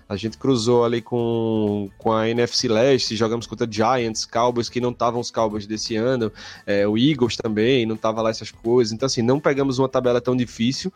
A 0.08 0.16
gente 0.16 0.36
cruzou 0.36 0.84
ali 0.84 1.00
com, 1.00 1.88
com 1.96 2.12
a 2.12 2.28
NFC 2.28 2.68
Leste, 2.68 3.16
jogamos 3.16 3.46
contra 3.46 3.66
Giants, 3.70 4.26
Cowboys, 4.26 4.68
que 4.68 4.80
não 4.80 4.90
estavam 4.90 5.20
os 5.20 5.30
Cowboys 5.30 5.66
desse 5.66 5.96
ano, 5.96 6.30
é, 6.66 6.86
o 6.86 6.98
Eagles 6.98 7.36
também, 7.36 7.86
não 7.86 7.96
tava 7.96 8.20
lá 8.20 8.30
essas 8.30 8.50
coisas. 8.50 8.92
Então, 8.92 9.06
assim, 9.06 9.22
não 9.22 9.40
pegamos 9.40 9.78
uma 9.78 9.88
tabela 9.88 10.20
tão 10.20 10.36
difícil. 10.36 10.92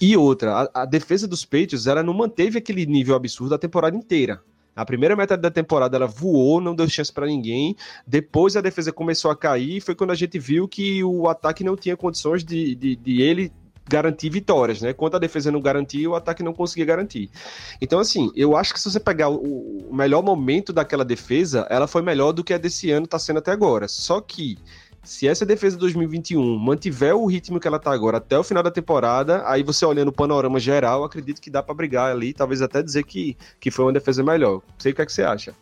E 0.00 0.16
outra, 0.16 0.70
a, 0.74 0.82
a 0.82 0.84
defesa 0.84 1.26
dos 1.26 1.44
Patriots, 1.44 1.86
ela 1.86 2.02
não 2.02 2.12
manteve 2.12 2.58
aquele 2.58 2.84
nível 2.84 3.14
absurdo 3.14 3.54
a 3.54 3.58
temporada 3.58 3.96
inteira. 3.96 4.42
A 4.74 4.86
primeira 4.86 5.14
metade 5.14 5.42
da 5.42 5.50
temporada 5.50 5.96
ela 5.96 6.06
voou, 6.06 6.60
não 6.60 6.74
deu 6.74 6.88
chance 6.88 7.12
para 7.12 7.26
ninguém. 7.26 7.76
Depois 8.06 8.56
a 8.56 8.60
defesa 8.60 8.90
começou 8.90 9.30
a 9.30 9.36
cair. 9.36 9.82
Foi 9.82 9.94
quando 9.94 10.12
a 10.12 10.14
gente 10.14 10.38
viu 10.38 10.66
que 10.66 11.04
o 11.04 11.28
ataque 11.28 11.62
não 11.62 11.76
tinha 11.76 11.96
condições 11.96 12.42
de, 12.42 12.74
de, 12.74 12.96
de 12.96 13.20
ele 13.20 13.52
garantir 13.88 14.30
vitórias, 14.30 14.80
né? 14.80 14.92
Quando 14.92 15.16
a 15.16 15.18
defesa 15.18 15.50
não 15.50 15.60
garantia, 15.60 16.08
o 16.08 16.14
ataque 16.14 16.42
não 16.42 16.52
conseguia 16.52 16.84
garantir. 16.84 17.30
Então, 17.80 17.98
assim, 17.98 18.30
eu 18.34 18.56
acho 18.56 18.72
que 18.72 18.80
se 18.80 18.90
você 18.90 19.00
pegar 19.00 19.28
o, 19.28 19.90
melhor 19.92 20.22
momento 20.22 20.72
daquela 20.72 21.04
defesa, 21.04 21.66
ela 21.68 21.86
foi 21.86 22.02
melhor 22.02 22.32
do 22.32 22.44
que 22.44 22.54
a 22.54 22.58
desse 22.58 22.90
ano 22.90 23.04
está 23.04 23.18
sendo 23.18 23.38
até 23.38 23.50
agora. 23.50 23.88
Só 23.88 24.20
que 24.20 24.56
se 25.02 25.26
essa 25.26 25.44
defesa 25.44 25.76
de 25.76 25.80
2021 25.80 26.58
mantiver 26.58 27.14
o 27.14 27.26
ritmo 27.26 27.58
que 27.58 27.66
ela 27.66 27.76
está 27.76 27.92
agora 27.92 28.18
até 28.18 28.38
o 28.38 28.44
final 28.44 28.62
da 28.62 28.70
temporada, 28.70 29.42
aí 29.46 29.62
você 29.62 29.84
olhando 29.84 30.08
o 30.08 30.12
panorama 30.12 30.60
geral, 30.60 31.02
acredito 31.02 31.40
que 31.40 31.50
dá 31.50 31.62
para 31.62 31.74
brigar 31.74 32.12
ali, 32.12 32.32
talvez 32.32 32.62
até 32.62 32.82
dizer 32.82 33.04
que, 33.04 33.36
que 33.58 33.70
foi 33.70 33.84
uma 33.84 33.92
defesa 33.92 34.22
melhor. 34.22 34.54
Não 34.54 34.74
sei 34.78 34.92
o 34.92 34.94
que, 34.94 35.02
é 35.02 35.06
que 35.06 35.12
você 35.12 35.22
acha. 35.22 35.54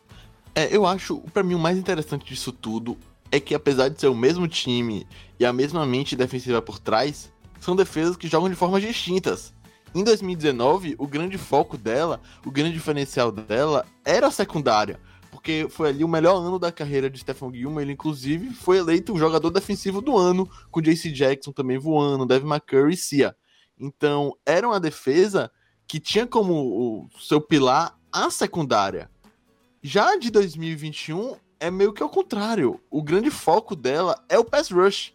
É, 0.55 0.75
eu 0.75 0.85
acho, 0.85 1.21
para 1.33 1.43
mim, 1.43 1.55
o 1.55 1.59
mais 1.59 1.79
interessante 1.79 2.27
disso 2.27 2.53
tudo 2.53 2.99
é 3.33 3.41
que 3.41 3.55
apesar 3.55 3.89
de 3.89 4.01
ser 4.01 4.09
o 4.09 4.15
mesmo 4.15 4.47
time 4.49 5.07
e 5.39 5.47
a 5.47 5.53
mesma 5.53 5.87
mente 5.87 6.17
defensiva 6.17 6.61
por 6.61 6.79
trás, 6.79 7.33
são 7.61 7.77
defesas 7.77 8.17
que 8.17 8.27
jogam 8.27 8.49
de 8.49 8.57
formas 8.57 8.83
distintas. 8.83 9.53
Em 9.95 10.03
2019, 10.03 10.95
o 10.99 11.07
grande 11.07 11.37
foco 11.37 11.77
dela, 11.77 12.21
o 12.45 12.51
grande 12.51 12.73
diferencial 12.73 13.31
dela 13.31 13.85
era 14.05 14.29
a 14.29 14.31
secundária, 14.31 15.01
porque 15.31 15.67
foi 15.69 15.89
ali 15.89 16.05
o 16.05 16.09
melhor 16.09 16.37
ano 16.37 16.59
da 16.59 16.73
carreira 16.73 17.11
de 17.11 17.19
Stephen 17.19 17.53
Gilmore. 17.53 17.85
Ele, 17.85 17.93
inclusive, 17.93 18.55
foi 18.55 18.79
eleito 18.79 19.13
o 19.13 19.19
jogador 19.19 19.51
defensivo 19.51 20.01
do 20.01 20.17
ano, 20.17 20.49
com 20.71 20.81
JC 20.81 21.11
Jackson 21.11 21.53
também 21.53 21.77
voando, 21.79 22.27
Devin 22.27 22.49
McCurry 22.49 22.95
e 22.95 22.97
Cia. 22.97 23.37
Então, 23.79 24.37
era 24.47 24.67
uma 24.67 24.79
defesa 24.79 25.51
que 25.89 25.99
tinha 25.99 26.27
como 26.27 27.09
seu 27.19 27.41
pilar 27.41 27.99
a 28.13 28.31
secundária. 28.31 29.11
Já 29.83 30.17
de 30.17 30.31
2021, 30.31 31.35
é 31.59 31.71
meio 31.71 31.93
que 31.93 32.03
ao 32.03 32.09
contrário. 32.09 32.81
O 32.91 33.03
grande 33.03 33.31
foco 33.31 33.75
dela 33.75 34.23
é 34.29 34.39
o 34.39 34.45
pass 34.45 34.71
rush, 34.71 35.13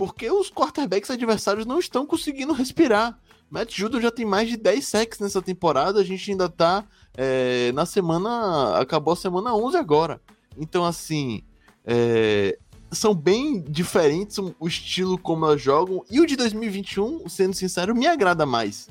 porque 0.00 0.30
os 0.30 0.50
quarterbacks 0.50 1.10
adversários 1.10 1.66
não 1.66 1.78
estão 1.78 2.06
conseguindo 2.06 2.54
respirar. 2.54 3.20
Matt 3.50 3.76
Judon 3.76 4.00
já 4.00 4.10
tem 4.10 4.24
mais 4.24 4.48
de 4.48 4.56
10 4.56 4.88
sacks 4.88 5.18
nessa 5.18 5.42
temporada, 5.42 6.00
a 6.00 6.02
gente 6.02 6.30
ainda 6.30 6.48
tá 6.48 6.86
é, 7.14 7.70
na 7.72 7.84
semana. 7.84 8.78
Acabou 8.78 9.12
a 9.12 9.16
semana 9.16 9.54
11 9.54 9.76
agora. 9.76 10.18
Então, 10.56 10.86
assim. 10.86 11.42
É, 11.84 12.56
são 12.90 13.14
bem 13.14 13.60
diferentes 13.60 14.38
o 14.38 14.66
estilo 14.66 15.18
como 15.18 15.44
elas 15.44 15.60
jogam. 15.60 16.02
E 16.10 16.18
o 16.18 16.26
de 16.26 16.34
2021, 16.34 17.28
sendo 17.28 17.54
sincero, 17.54 17.94
me 17.94 18.06
agrada 18.06 18.46
mais. 18.46 18.88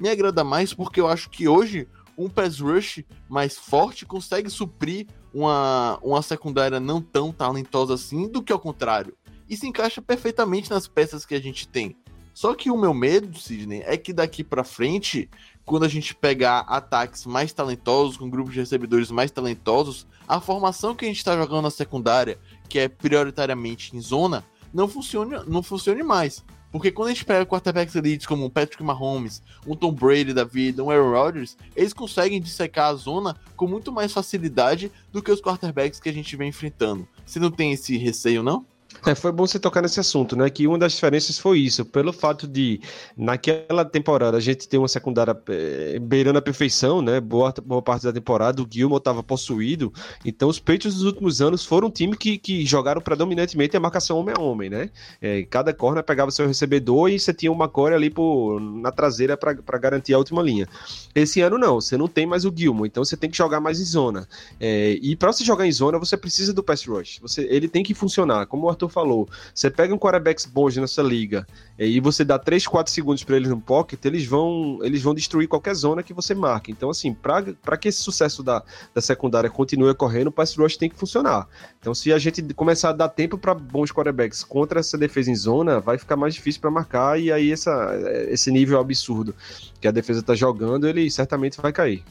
Me 0.00 0.08
agrada 0.08 0.44
mais 0.44 0.72
porque 0.72 1.00
eu 1.00 1.08
acho 1.08 1.28
que 1.28 1.48
hoje 1.48 1.88
um 2.16 2.28
pass 2.28 2.60
rush 2.60 3.04
mais 3.28 3.58
forte 3.58 4.06
consegue 4.06 4.48
suprir 4.48 5.08
uma, 5.34 5.98
uma 6.02 6.22
secundária 6.22 6.78
não 6.78 7.02
tão 7.02 7.32
talentosa 7.32 7.94
assim 7.94 8.28
do 8.28 8.40
que 8.42 8.52
ao 8.52 8.60
contrário. 8.60 9.16
E 9.48 9.56
se 9.56 9.66
encaixa 9.66 10.00
perfeitamente 10.00 10.70
nas 10.70 10.86
peças 10.86 11.24
que 11.24 11.34
a 11.34 11.40
gente 11.40 11.68
tem. 11.68 11.96
Só 12.34 12.54
que 12.54 12.70
o 12.70 12.78
meu 12.78 12.94
medo, 12.94 13.38
Sidney, 13.38 13.82
é 13.84 13.96
que 13.96 14.12
daqui 14.12 14.42
para 14.42 14.64
frente, 14.64 15.28
quando 15.64 15.84
a 15.84 15.88
gente 15.88 16.14
pegar 16.14 16.60
ataques 16.60 17.26
mais 17.26 17.52
talentosos, 17.52 18.16
com 18.16 18.30
grupos 18.30 18.54
de 18.54 18.60
recebedores 18.60 19.10
mais 19.10 19.30
talentosos, 19.30 20.06
a 20.26 20.40
formação 20.40 20.94
que 20.94 21.04
a 21.04 21.08
gente 21.08 21.18
está 21.18 21.36
jogando 21.36 21.62
na 21.62 21.70
secundária, 21.70 22.38
que 22.68 22.78
é 22.78 22.88
prioritariamente 22.88 23.94
em 23.94 24.00
zona, 24.00 24.44
não 24.72 24.88
funcione, 24.88 25.36
não 25.46 25.62
funcione 25.62 26.02
mais. 26.02 26.42
Porque 26.70 26.90
quando 26.90 27.08
a 27.08 27.12
gente 27.12 27.26
pega 27.26 27.44
quarterbacks 27.44 27.94
elites 27.94 28.26
como 28.26 28.46
o 28.46 28.50
Patrick 28.50 28.82
Mahomes, 28.82 29.42
um 29.66 29.76
Tom 29.76 29.92
Brady 29.92 30.32
da 30.32 30.42
vida, 30.42 30.82
um 30.82 30.90
Aaron 30.90 31.10
Rodgers, 31.10 31.54
eles 31.76 31.92
conseguem 31.92 32.40
dissecar 32.40 32.88
a 32.88 32.94
zona 32.94 33.36
com 33.54 33.66
muito 33.66 33.92
mais 33.92 34.10
facilidade 34.10 34.90
do 35.12 35.22
que 35.22 35.30
os 35.30 35.42
quarterbacks 35.42 36.00
que 36.00 36.08
a 36.08 36.12
gente 36.12 36.34
vem 36.34 36.48
enfrentando. 36.48 37.06
Você 37.26 37.38
não 37.38 37.50
tem 37.50 37.72
esse 37.72 37.98
receio, 37.98 38.42
não? 38.42 38.64
É, 39.06 39.14
foi 39.14 39.32
bom 39.32 39.46
você 39.46 39.58
tocar 39.58 39.82
nesse 39.82 39.98
assunto, 39.98 40.36
né? 40.36 40.48
Que 40.48 40.66
uma 40.66 40.78
das 40.78 40.92
diferenças 40.92 41.38
foi 41.38 41.58
isso, 41.58 41.84
pelo 41.84 42.12
fato 42.12 42.46
de, 42.46 42.80
naquela 43.16 43.84
temporada, 43.84 44.36
a 44.36 44.40
gente 44.40 44.68
ter 44.68 44.78
uma 44.78 44.88
secundária 44.88 45.36
é, 45.48 45.98
beirando 45.98 46.38
a 46.38 46.42
perfeição, 46.42 47.02
né? 47.02 47.20
Boa, 47.20 47.52
boa 47.64 47.82
parte 47.82 48.04
da 48.04 48.12
temporada, 48.12 48.62
o 48.62 48.68
Gilmore 48.70 48.98
estava 48.98 49.22
possuído. 49.22 49.92
Então, 50.24 50.48
os 50.48 50.58
Patriots 50.58 50.94
dos 50.94 51.04
últimos 51.04 51.42
anos 51.42 51.64
foram 51.64 51.88
um 51.88 51.90
time 51.90 52.16
que, 52.16 52.38
que 52.38 52.64
jogaram 52.64 53.00
predominantemente 53.00 53.76
a 53.76 53.80
marcação 53.80 54.18
homem 54.18 54.34
a 54.36 54.40
homem, 54.40 54.70
né? 54.70 54.90
É, 55.20 55.42
cada 55.44 55.72
corner 55.72 56.04
pegava 56.04 56.30
seu 56.30 56.46
recebedor 56.46 57.10
e 57.10 57.18
você 57.18 57.34
tinha 57.34 57.50
uma 57.50 57.68
core 57.68 57.94
ali 57.94 58.08
por, 58.08 58.60
na 58.60 58.92
traseira 58.92 59.36
para 59.36 59.78
garantir 59.78 60.14
a 60.14 60.18
última 60.18 60.42
linha. 60.42 60.68
Esse 61.14 61.40
ano, 61.40 61.58
não, 61.58 61.80
você 61.80 61.96
não 61.96 62.06
tem 62.06 62.24
mais 62.26 62.44
o 62.44 62.52
Gilmore, 62.54 62.88
então 62.88 63.04
você 63.04 63.16
tem 63.16 63.28
que 63.28 63.36
jogar 63.36 63.60
mais 63.60 63.80
em 63.80 63.84
zona. 63.84 64.28
É, 64.60 64.98
e 65.02 65.16
para 65.16 65.32
você 65.32 65.44
jogar 65.44 65.66
em 65.66 65.72
zona, 65.72 65.98
você 65.98 66.16
precisa 66.16 66.52
do 66.52 66.62
pass 66.62 66.84
rush. 66.86 67.18
Você, 67.20 67.46
ele 67.50 67.68
tem 67.68 67.82
que 67.82 67.94
funcionar, 67.94 68.46
como 68.46 68.66
o 68.66 68.70
Arthur 68.70 68.81
falou, 68.88 69.28
você 69.54 69.70
pega 69.70 69.94
um 69.94 69.98
quarterbacks 69.98 70.46
bons 70.46 70.76
nessa 70.76 71.02
liga 71.02 71.46
e 71.78 72.00
você 72.00 72.24
dá 72.24 72.38
3, 72.38 72.66
4 72.66 72.92
segundos 72.92 73.24
para 73.24 73.36
eles 73.36 73.48
no 73.48 73.60
pocket, 73.60 74.04
eles 74.04 74.26
vão, 74.26 74.78
eles 74.82 75.02
vão 75.02 75.14
destruir 75.14 75.48
qualquer 75.48 75.74
zona 75.74 76.02
que 76.02 76.12
você 76.12 76.34
marque. 76.34 76.70
Então, 76.70 76.90
assim, 76.90 77.12
para 77.14 77.76
que 77.76 77.88
esse 77.88 78.02
sucesso 78.02 78.42
da, 78.42 78.62
da 78.94 79.00
secundária 79.00 79.50
continue 79.50 79.90
ocorrendo, 79.90 80.30
o 80.30 80.32
pass 80.32 80.56
rush 80.56 80.76
tem 80.76 80.88
que 80.88 80.96
funcionar. 80.96 81.48
Então, 81.80 81.94
se 81.94 82.12
a 82.12 82.18
gente 82.18 82.42
começar 82.54 82.90
a 82.90 82.92
dar 82.92 83.08
tempo 83.08 83.36
para 83.38 83.54
bons 83.54 83.90
quarterbacks 83.90 84.44
contra 84.44 84.80
essa 84.80 84.96
defesa 84.96 85.30
em 85.30 85.36
zona, 85.36 85.80
vai 85.80 85.98
ficar 85.98 86.16
mais 86.16 86.34
difícil 86.34 86.60
para 86.60 86.70
marcar 86.70 87.20
e 87.20 87.32
aí 87.32 87.52
essa, 87.52 87.94
esse 88.28 88.50
nível 88.50 88.78
absurdo 88.78 89.34
que 89.80 89.88
a 89.88 89.90
defesa 89.90 90.20
está 90.20 90.34
jogando, 90.34 90.88
ele 90.88 91.10
certamente 91.10 91.60
vai 91.60 91.72
cair. 91.72 92.04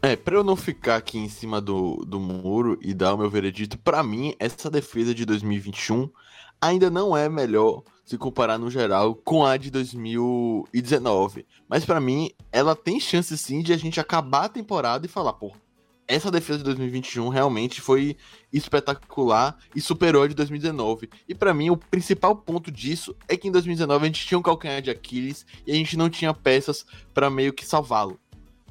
É, 0.00 0.14
pra 0.14 0.36
eu 0.36 0.44
não 0.44 0.54
ficar 0.54 0.94
aqui 0.94 1.18
em 1.18 1.28
cima 1.28 1.60
do, 1.60 1.96
do 2.06 2.20
muro 2.20 2.78
e 2.80 2.94
dar 2.94 3.14
o 3.14 3.18
meu 3.18 3.28
veredito, 3.28 3.76
para 3.76 4.00
mim, 4.00 4.32
essa 4.38 4.70
defesa 4.70 5.12
de 5.12 5.24
2021 5.26 6.08
ainda 6.60 6.88
não 6.88 7.16
é 7.16 7.28
melhor 7.28 7.82
se 8.04 8.16
comparar 8.16 8.58
no 8.58 8.70
geral 8.70 9.16
com 9.16 9.44
a 9.44 9.56
de 9.56 9.72
2019. 9.72 11.44
Mas 11.68 11.84
para 11.84 12.00
mim, 12.00 12.30
ela 12.52 12.76
tem 12.76 13.00
chance 13.00 13.36
sim 13.36 13.60
de 13.60 13.72
a 13.72 13.76
gente 13.76 13.98
acabar 13.98 14.44
a 14.44 14.48
temporada 14.48 15.04
e 15.04 15.08
falar, 15.08 15.32
pô, 15.32 15.52
essa 16.06 16.30
defesa 16.30 16.58
de 16.58 16.64
2021 16.64 17.28
realmente 17.28 17.80
foi 17.80 18.16
espetacular 18.52 19.58
e 19.74 19.80
superou 19.80 20.22
a 20.22 20.28
de 20.28 20.34
2019. 20.34 21.10
E 21.28 21.34
para 21.34 21.52
mim, 21.52 21.70
o 21.70 21.76
principal 21.76 22.36
ponto 22.36 22.70
disso 22.70 23.16
é 23.26 23.36
que 23.36 23.48
em 23.48 23.52
2019 23.52 24.04
a 24.04 24.06
gente 24.06 24.24
tinha 24.24 24.38
um 24.38 24.42
calcanhar 24.42 24.80
de 24.80 24.90
Aquiles 24.90 25.44
e 25.66 25.72
a 25.72 25.74
gente 25.74 25.96
não 25.96 26.08
tinha 26.08 26.32
peças 26.32 26.86
para 27.12 27.28
meio 27.28 27.52
que 27.52 27.66
salvá-lo 27.66 28.18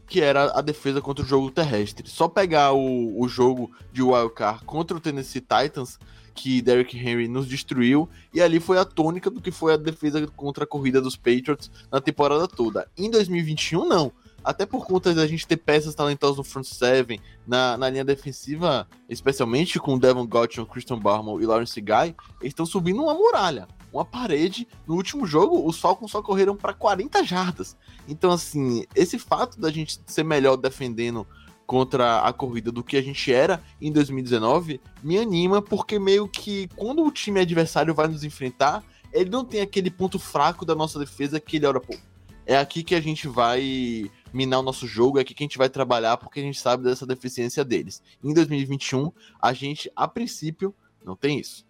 que 0.07 0.21
era 0.21 0.57
a 0.57 0.61
defesa 0.61 1.01
contra 1.01 1.23
o 1.23 1.27
jogo 1.27 1.51
terrestre. 1.51 2.09
Só 2.09 2.27
pegar 2.27 2.71
o, 2.71 3.21
o 3.21 3.27
jogo 3.27 3.71
de 3.91 4.01
wildcard 4.01 4.63
contra 4.65 4.95
o 4.95 4.99
Tennessee 4.99 5.41
Titans, 5.41 5.99
que 6.33 6.61
Derrick 6.61 6.97
Henry 6.97 7.27
nos 7.27 7.47
destruiu, 7.47 8.07
e 8.33 8.41
ali 8.41 8.59
foi 8.59 8.77
a 8.77 8.85
tônica 8.85 9.29
do 9.29 9.41
que 9.41 9.51
foi 9.51 9.73
a 9.73 9.77
defesa 9.77 10.25
contra 10.27 10.63
a 10.63 10.67
corrida 10.67 11.01
dos 11.01 11.15
Patriots 11.15 11.69
na 11.91 11.99
temporada 11.99 12.47
toda. 12.47 12.87
Em 12.97 13.09
2021, 13.09 13.87
não. 13.87 14.11
Até 14.47 14.65
por 14.65 14.85
conta 14.85 15.13
da 15.13 15.27
gente 15.27 15.45
ter 15.45 15.57
peças 15.57 15.93
talentosas 15.93 16.37
no 16.37 16.43
front 16.45 16.63
seven, 16.63 17.19
na, 17.45 17.75
na 17.75 17.89
linha 17.89 18.05
defensiva, 18.05 18.87
especialmente 19.09 19.77
com 19.77 19.99
Devon 19.99 20.25
Gotcha, 20.25 20.65
Christian 20.65 20.99
Barmore 20.99 21.43
e 21.43 21.45
Lawrence 21.45 21.81
Guy, 21.81 22.15
eles 22.39 22.51
estão 22.51 22.65
subindo 22.65 23.03
uma 23.03 23.13
muralha 23.13 23.67
uma 23.91 24.05
parede. 24.05 24.67
No 24.85 24.95
último 24.95 25.25
jogo, 25.25 25.67
os 25.67 25.79
Falcons 25.79 26.11
só 26.11 26.21
correram 26.21 26.55
para 26.55 26.73
40 26.73 27.23
jardas. 27.25 27.75
Então, 28.07 28.31
assim, 28.31 28.85
esse 28.95 29.19
fato 29.19 29.59
da 29.59 29.69
gente 29.69 29.99
ser 30.05 30.23
melhor 30.23 30.55
defendendo 30.55 31.27
contra 31.65 32.21
a 32.21 32.31
corrida 32.31 32.71
do 32.71 32.83
que 32.83 32.95
a 32.95 33.01
gente 33.01 33.33
era 33.33 33.61
em 33.81 33.91
2019 33.91 34.79
me 35.03 35.17
anima, 35.17 35.61
porque 35.61 35.99
meio 35.99 36.25
que 36.27 36.69
quando 36.77 37.03
o 37.03 37.11
time 37.11 37.41
adversário 37.41 37.93
vai 37.93 38.07
nos 38.07 38.23
enfrentar, 38.23 38.81
ele 39.11 39.29
não 39.29 39.43
tem 39.43 39.59
aquele 39.59 39.91
ponto 39.91 40.17
fraco 40.17 40.65
da 40.65 40.73
nossa 40.73 40.97
defesa 40.97 41.39
que 41.39 41.57
ele 41.57 41.65
olha, 41.65 41.81
pô, 41.81 41.95
é 42.45 42.57
aqui 42.57 42.81
que 42.81 42.95
a 42.95 43.01
gente 43.01 43.27
vai 43.27 44.09
minar 44.33 44.59
o 44.59 44.63
nosso 44.63 44.87
jogo, 44.87 45.17
é 45.17 45.21
aqui 45.21 45.33
que 45.33 45.43
a 45.43 45.45
gente 45.45 45.57
vai 45.57 45.69
trabalhar, 45.69 46.17
porque 46.17 46.39
a 46.39 46.43
gente 46.43 46.59
sabe 46.59 46.83
dessa 46.83 47.05
deficiência 47.05 47.63
deles. 47.63 48.01
Em 48.23 48.33
2021, 48.33 49.11
a 49.41 49.53
gente, 49.53 49.91
a 49.95 50.07
princípio, 50.07 50.73
não 51.03 51.15
tem 51.15 51.39
isso. 51.39 51.65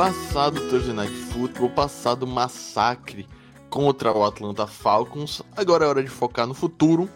Passado 0.00 0.56
o 0.56 0.70
Thursday 0.70 0.94
Night 0.94 1.12
Football, 1.12 1.68
passado 1.68 2.22
o 2.22 2.26
massacre 2.26 3.28
contra 3.68 4.10
o 4.10 4.24
Atlanta 4.24 4.66
Falcons, 4.66 5.42
agora 5.54 5.84
é 5.84 5.88
hora 5.88 6.02
de 6.02 6.08
focar 6.08 6.46
no 6.46 6.54
futuro, 6.54 7.06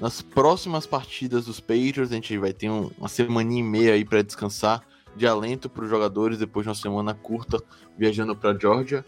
nas 0.00 0.22
próximas 0.22 0.86
partidas 0.86 1.46
dos 1.46 1.60
Patriots. 1.60 2.10
A 2.10 2.16
gente 2.16 2.36
vai 2.36 2.52
ter 2.52 2.68
um, 2.68 2.90
uma 2.98 3.08
semana 3.08 3.52
e 3.52 3.62
meia 3.62 3.94
aí 3.94 4.04
para 4.04 4.22
descansar 4.22 4.82
de 5.16 5.26
alento 5.26 5.68
para 5.68 5.84
os 5.84 5.90
jogadores 5.90 6.38
depois 6.38 6.64
de 6.64 6.68
uma 6.68 6.74
semana 6.74 7.14
curta 7.14 7.62
viajando 7.96 8.36
para 8.36 8.56
Georgia. 8.58 9.04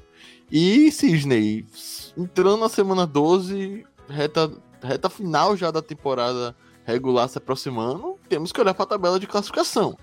E 0.51 0.91
Sidney, 0.91 1.67
entrando 2.17 2.57
na 2.57 2.69
semana 2.69 3.07
12, 3.07 3.85
reta, 4.09 4.51
reta 4.83 5.11
final 5.11 5.57
já 5.57 5.71
da 5.71 5.83
temporada 5.83 6.57
regular 6.85 7.29
se 7.29 7.37
aproximando, 7.37 8.17
temos 8.29 8.51
que 8.51 8.61
olhar 8.61 8.73
para 8.73 8.85
a 8.85 8.89
tabela 8.89 9.21
de 9.21 9.27
classificação. 9.27 9.97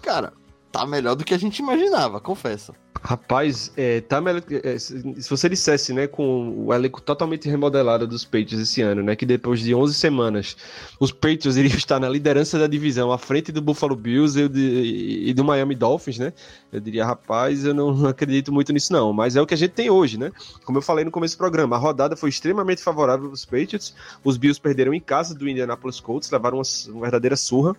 Cara, 0.00 0.32
tá 0.70 0.86
melhor 0.86 1.14
do 1.14 1.24
que 1.24 1.34
a 1.34 1.38
gente 1.38 1.58
imaginava, 1.58 2.20
confesso. 2.20 2.72
Rapaz, 3.00 3.72
é, 3.76 4.00
tá 4.00 4.20
melhor. 4.20 4.42
É, 4.64 4.76
se 4.78 5.30
você 5.30 5.48
dissesse, 5.48 5.92
né, 5.92 6.06
com 6.06 6.66
o 6.66 6.74
elenco 6.74 7.00
totalmente 7.00 7.48
remodelado 7.48 8.06
dos 8.06 8.24
Patriots 8.24 8.58
esse 8.58 8.82
ano, 8.82 9.02
né, 9.02 9.14
que 9.14 9.24
depois 9.24 9.60
de 9.60 9.74
11 9.74 9.94
semanas 9.94 10.56
os 10.98 11.12
Patriots 11.12 11.56
iriam 11.56 11.74
estar 11.78 12.00
na 12.00 12.08
liderança 12.08 12.58
da 12.58 12.66
divisão, 12.66 13.12
à 13.12 13.18
frente 13.18 13.52
do 13.52 13.62
Buffalo 13.62 13.94
Bills 13.94 14.38
e, 14.38 14.48
de, 14.48 15.22
e 15.28 15.34
do 15.34 15.44
Miami 15.44 15.74
Dolphins, 15.74 16.18
né, 16.18 16.32
eu 16.72 16.80
diria, 16.80 17.04
rapaz, 17.04 17.64
eu 17.64 17.72
não 17.72 18.06
acredito 18.06 18.52
muito 18.52 18.72
nisso 18.72 18.92
não, 18.92 19.12
mas 19.12 19.36
é 19.36 19.40
o 19.40 19.46
que 19.46 19.54
a 19.54 19.58
gente 19.58 19.72
tem 19.72 19.88
hoje, 19.88 20.18
né, 20.18 20.32
como 20.64 20.78
eu 20.78 20.82
falei 20.82 21.04
no 21.04 21.10
começo 21.10 21.36
do 21.36 21.38
programa, 21.38 21.76
a 21.76 21.78
rodada 21.78 22.16
foi 22.16 22.30
extremamente 22.30 22.82
favorável 22.82 23.30
aos 23.30 23.44
Patriots, 23.44 23.94
os 24.24 24.36
Bills 24.36 24.60
perderam 24.60 24.92
em 24.92 25.00
casa 25.00 25.34
do 25.34 25.48
Indianapolis 25.48 26.00
Colts, 26.00 26.30
levaram 26.30 26.58
uma, 26.58 26.64
uma 26.92 27.02
verdadeira 27.02 27.36
surra 27.36 27.76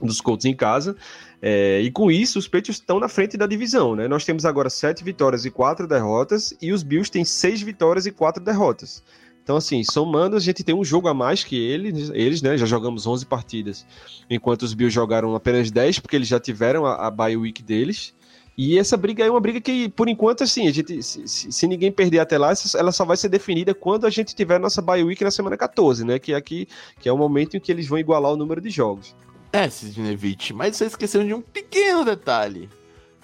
dos 0.00 0.20
Colts 0.20 0.44
em 0.44 0.54
casa, 0.54 0.96
é, 1.40 1.80
e 1.80 1.90
com 1.90 2.10
isso, 2.10 2.38
os 2.38 2.48
Patriots 2.48 2.80
estão 2.80 2.98
na 2.98 3.08
frente 3.08 3.36
da 3.36 3.46
divisão, 3.46 3.94
né? 3.94 4.08
Nós 4.08 4.24
temos 4.24 4.44
agora 4.44 4.70
sete 4.70 5.04
vitórias 5.04 5.44
e 5.44 5.50
quatro 5.50 5.86
derrotas, 5.86 6.54
e 6.60 6.72
os 6.72 6.82
Bills 6.82 7.10
têm 7.10 7.24
seis 7.24 7.60
vitórias 7.60 8.06
e 8.06 8.10
quatro 8.10 8.42
derrotas. 8.42 9.02
Então, 9.42 9.56
assim, 9.56 9.84
somando, 9.84 10.34
a 10.34 10.40
gente 10.40 10.64
tem 10.64 10.74
um 10.74 10.84
jogo 10.84 11.06
a 11.06 11.14
mais 11.14 11.44
que 11.44 11.56
eles, 11.56 12.10
eles 12.12 12.42
né? 12.42 12.56
Já 12.58 12.66
jogamos 12.66 13.06
11 13.06 13.26
partidas, 13.26 13.86
enquanto 14.28 14.62
os 14.62 14.74
Bills 14.74 14.92
jogaram 14.92 15.34
apenas 15.34 15.70
10, 15.70 16.00
porque 16.00 16.16
eles 16.16 16.26
já 16.26 16.40
tiveram 16.40 16.84
a, 16.84 17.06
a 17.06 17.10
bye 17.10 17.36
week 17.36 17.62
deles. 17.62 18.14
E 18.58 18.78
essa 18.78 18.96
briga 18.96 19.22
é 19.22 19.30
uma 19.30 19.38
briga 19.38 19.60
que, 19.60 19.88
por 19.90 20.08
enquanto, 20.08 20.42
assim, 20.42 20.66
a 20.66 20.72
gente, 20.72 21.02
se, 21.02 21.28
se, 21.28 21.66
ninguém 21.68 21.92
perder 21.92 22.20
até 22.20 22.38
lá, 22.38 22.54
ela 22.74 22.90
só 22.90 23.04
vai 23.04 23.16
ser 23.16 23.28
definida 23.28 23.74
quando 23.74 24.06
a 24.06 24.10
gente 24.10 24.34
tiver 24.34 24.58
nossa 24.58 24.80
bye 24.80 25.04
week 25.04 25.22
na 25.22 25.30
semana 25.30 25.58
14, 25.58 26.04
né? 26.04 26.18
Que 26.18 26.32
é 26.32 26.36
aqui, 26.36 26.66
que 26.98 27.06
é 27.06 27.12
o 27.12 27.18
momento 27.18 27.56
em 27.56 27.60
que 27.60 27.70
eles 27.70 27.86
vão 27.86 27.98
igualar 27.98 28.32
o 28.32 28.36
número 28.36 28.60
de 28.60 28.70
jogos. 28.70 29.14
É, 29.56 29.70
Sidnevich, 29.70 30.52
mas 30.52 30.76
vocês 30.76 30.92
esqueceram 30.92 31.26
de 31.26 31.32
um 31.32 31.40
pequeno 31.40 32.04
detalhe. 32.04 32.68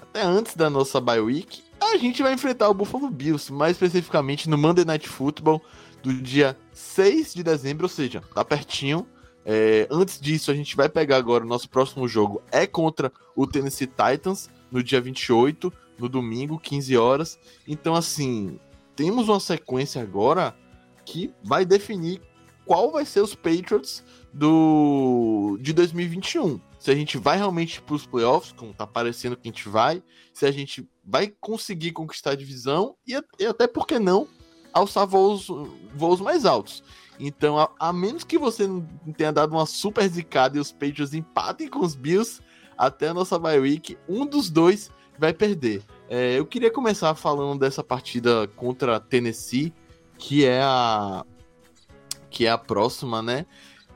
Até 0.01 0.23
antes 0.23 0.57
da 0.57 0.71
nossa 0.71 0.99
bye 0.99 1.21
week, 1.21 1.63
a 1.79 1.99
gente 1.99 2.23
vai 2.23 2.33
enfrentar 2.33 2.71
o 2.71 2.75
Buffalo 2.75 3.11
Bills, 3.11 3.53
mais 3.53 3.73
especificamente 3.73 4.49
no 4.49 4.57
Monday 4.57 4.83
Night 4.83 5.07
Football 5.07 5.61
do 6.03 6.11
dia 6.11 6.57
6 6.73 7.35
de 7.35 7.43
dezembro, 7.43 7.85
ou 7.85 7.89
seja, 7.91 8.23
tá 8.35 8.43
pertinho. 8.43 9.07
É, 9.45 9.87
antes 9.91 10.19
disso, 10.19 10.51
a 10.51 10.55
gente 10.55 10.75
vai 10.75 10.89
pegar 10.89 11.19
agora 11.19 11.45
o 11.45 11.47
nosso 11.47 11.69
próximo 11.69 12.09
jogo 12.09 12.41
é 12.51 12.67
contra 12.67 13.13
o 13.37 13.47
Tennessee 13.47 13.87
Titans 13.87 14.49
no 14.71 14.83
dia 14.83 15.03
28, 15.03 15.71
no 15.99 16.09
domingo, 16.09 16.59
15 16.59 16.97
horas. 16.97 17.39
Então, 17.69 17.95
assim, 17.95 18.59
temos 18.97 19.29
uma 19.29 19.39
sequência 19.39 20.01
agora 20.01 20.57
que 21.05 21.31
vai 21.45 21.67
definir 21.67 22.23
qual 22.65 22.91
vai 22.91 23.05
ser 23.05 23.21
os 23.21 23.35
Patriots 23.35 24.03
do 24.33 25.59
de 25.61 25.73
2021. 25.73 26.61
Se 26.79 26.91
a 26.91 26.95
gente 26.95 27.19
vai 27.19 27.37
realmente 27.37 27.81
para 27.81 27.95
os 27.95 28.07
playoffs, 28.07 28.53
como 28.53 28.73
tá 28.73 28.87
parecendo 28.87 29.37
que 29.37 29.49
a 29.49 29.53
gente 29.53 29.69
vai, 29.69 30.03
se 30.33 30.47
a 30.47 30.51
gente 30.51 30.89
vai 31.05 31.33
conseguir 31.41 31.93
conquistar 31.93 32.31
a 32.31 32.37
divisão 32.37 32.97
e, 33.07 33.13
e 33.39 33.47
até 33.47 33.67
porque 33.67 33.99
não 33.99 34.27
alçar 34.73 35.07
voos, 35.07 35.49
voos 35.95 36.21
mais 36.21 36.45
altos. 36.45 36.83
Então, 37.21 37.59
a, 37.59 37.71
a, 37.79 37.93
menos 37.93 38.25
que 38.25 38.39
você 38.39 38.67
tenha 39.17 39.33
dado 39.33 39.53
uma 39.53 39.67
super 39.67 40.09
zicada 40.09 40.57
e 40.57 40.61
os 40.61 40.73
Patriots 40.73 41.15
empatem 41.15 41.69
com 41.69 41.81
os 41.81 41.95
Bills, 41.95 42.41
até 42.77 43.09
a 43.09 43.15
nossa 43.15 43.39
bye 43.39 43.61
week, 43.61 43.99
um 44.09 44.27
dos 44.27 44.51
dois 44.51 44.91
vai 45.19 45.33
perder. 45.33 45.83
É, 46.09 46.39
eu 46.39 46.47
queria 46.47 46.71
começar 46.71 47.15
falando 47.15 47.61
dessa 47.61 47.85
partida 47.85 48.49
contra 48.57 48.99
Tennessee, 48.99 49.73
que 50.19 50.45
é 50.45 50.63
a 50.63 51.25
que 52.29 52.47
é 52.47 52.51
a 52.51 52.57
próxima, 52.57 53.21
né? 53.21 53.45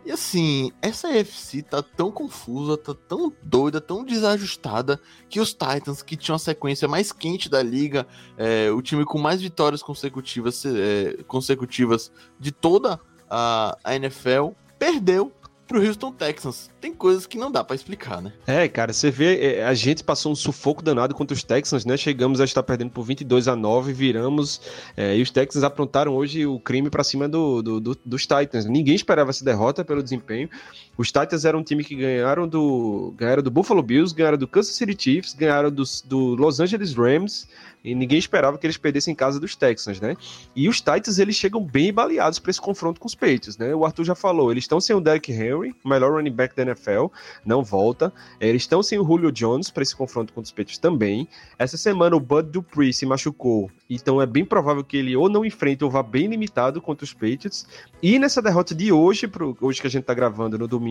E 0.07 0.12
assim, 0.12 0.71
essa 0.81 1.09
UFC 1.09 1.62
tá 1.62 1.83
tão 1.83 2.12
confusa, 2.12 2.77
tá 2.77 2.95
tão 2.95 3.33
doida, 3.42 3.81
tão 3.81 4.05
desajustada, 4.05 5.01
que 5.29 5.40
os 5.40 5.53
Titans, 5.53 6.01
que 6.01 6.16
tinham 6.16 6.37
a 6.37 6.38
sequência 6.38 6.87
mais 6.87 7.11
quente 7.11 7.49
da 7.49 7.61
liga, 7.61 8.07
é, 8.38 8.71
o 8.71 8.81
time 8.81 9.05
com 9.05 9.19
mais 9.19 9.42
vitórias 9.42 9.83
consecutivas, 9.83 10.64
é, 10.64 11.25
consecutivas 11.27 12.12
de 12.38 12.53
toda 12.53 13.01
a, 13.29 13.77
a 13.83 13.97
NFL, 13.97 14.51
perdeu 14.79 15.33
pro 15.66 15.85
Houston 15.85 16.12
Texans. 16.12 16.70
Tem 16.81 16.94
coisas 16.94 17.26
que 17.26 17.37
não 17.37 17.50
dá 17.50 17.62
para 17.64 17.76
explicar, 17.76 18.22
né? 18.22 18.33
É, 18.46 18.68
cara, 18.68 18.92
você 18.92 19.11
vê, 19.11 19.57
é, 19.57 19.64
a 19.64 19.74
gente 19.74 20.05
passou 20.05 20.33
um 20.33 20.35
sufoco 20.35 20.83
danado 20.83 21.14
contra 21.14 21.35
os 21.35 21.42
Texans, 21.42 21.85
né? 21.85 21.96
Chegamos 21.96 22.40
a 22.40 22.44
estar 22.44 22.62
perdendo 22.62 22.90
por 22.90 23.02
22 23.02 23.48
a 23.48 23.57
9, 23.57 23.92
viramos, 23.92 24.61
é, 24.96 25.16
e 25.16 25.22
os 25.22 25.31
Texans 25.31 25.64
aprontaram 25.64 26.14
hoje 26.14 26.46
o 26.46 26.59
crime 26.61 26.88
para 26.88 27.02
cima 27.02 27.29
do, 27.29 27.62
do, 27.62 27.81
do, 27.81 27.98
dos 28.05 28.22
Titans. 28.22 28.64
Ninguém 28.64 28.94
esperava 28.94 29.31
essa 29.31 29.44
derrota 29.44 29.85
pelo 29.85 30.02
desempenho. 30.02 30.48
Os 30.96 31.09
Titans 31.09 31.44
eram 31.44 31.61
um 31.61 31.62
time 31.62 31.85
que 31.85 31.94
ganharam 31.94 32.48
do, 32.48 33.14
ganharam 33.16 33.42
do 33.42 33.50
Buffalo 33.50 33.82
Bills, 33.82 34.14
ganharam 34.14 34.38
do 34.38 34.48
Kansas 34.48 34.74
City 34.74 34.96
Chiefs, 34.98 35.35
ganharam 35.35 35.70
do, 35.70 35.82
do 36.04 36.35
Los 36.35 36.61
Angeles 36.61 36.94
Rams, 36.94 37.46
e 37.87 37.94
ninguém 37.94 38.18
esperava 38.18 38.59
que 38.59 38.66
eles 38.66 38.76
perdessem 38.76 39.12
em 39.12 39.14
casa 39.14 39.38
dos 39.38 39.54
Texans, 39.54 40.00
né? 40.00 40.16
E 40.56 40.68
os 40.68 40.78
Titans, 40.78 41.20
eles 41.20 41.37
chegam 41.37 41.62
bem 41.62 41.92
baleados 41.92 42.40
para 42.40 42.50
esse 42.50 42.61
confronto 42.61 43.00
com 43.00 43.06
os 43.06 43.14
Patriots, 43.14 43.56
né? 43.56 43.72
O 43.76 43.85
Arthur 43.85 44.04
já 44.04 44.14
falou, 44.16 44.50
eles 44.50 44.64
estão 44.64 44.80
sem 44.80 44.96
o 44.96 45.00
Derrick 45.00 45.30
Henry, 45.30 45.72
melhor 45.85 46.12
running 46.12 46.32
back 46.32 46.56
da 46.56 46.62
NFL, 46.62 47.06
não 47.44 47.62
volta. 47.62 48.12
Eles 48.40 48.62
estão 48.62 48.82
sem 48.82 48.98
o 48.98 49.04
Julio 49.04 49.30
Jones 49.30 49.70
para 49.70 49.85
esse 49.85 49.94
confronto 49.94 50.32
com 50.32 50.40
os 50.40 50.50
Patriots 50.50 50.78
também. 50.78 51.28
Essa 51.56 51.76
semana 51.76 52.16
o 52.16 52.20
Bud 52.20 52.50
Dupree 52.50 52.92
se 52.92 53.06
machucou, 53.06 53.70
então 53.88 54.20
é 54.20 54.26
bem 54.26 54.44
provável 54.44 54.82
que 54.82 54.96
ele 54.96 55.14
ou 55.14 55.28
não 55.28 55.44
enfrente 55.44 55.85
ou 55.85 55.90
vá 55.90 56.02
bem 56.02 56.26
limitado 56.26 56.80
contra 56.80 57.04
os 57.04 57.12
Patriots. 57.12 57.68
E 58.02 58.18
nessa 58.18 58.42
derrota 58.42 58.74
de 58.74 58.90
hoje, 58.90 59.28
pro, 59.28 59.56
hoje 59.61 59.80
que 59.80 59.87
a 59.87 59.90
gente 59.90 60.04
tá 60.04 60.14
gravando 60.14 60.59
no 60.59 60.66
domingo, 60.66 60.86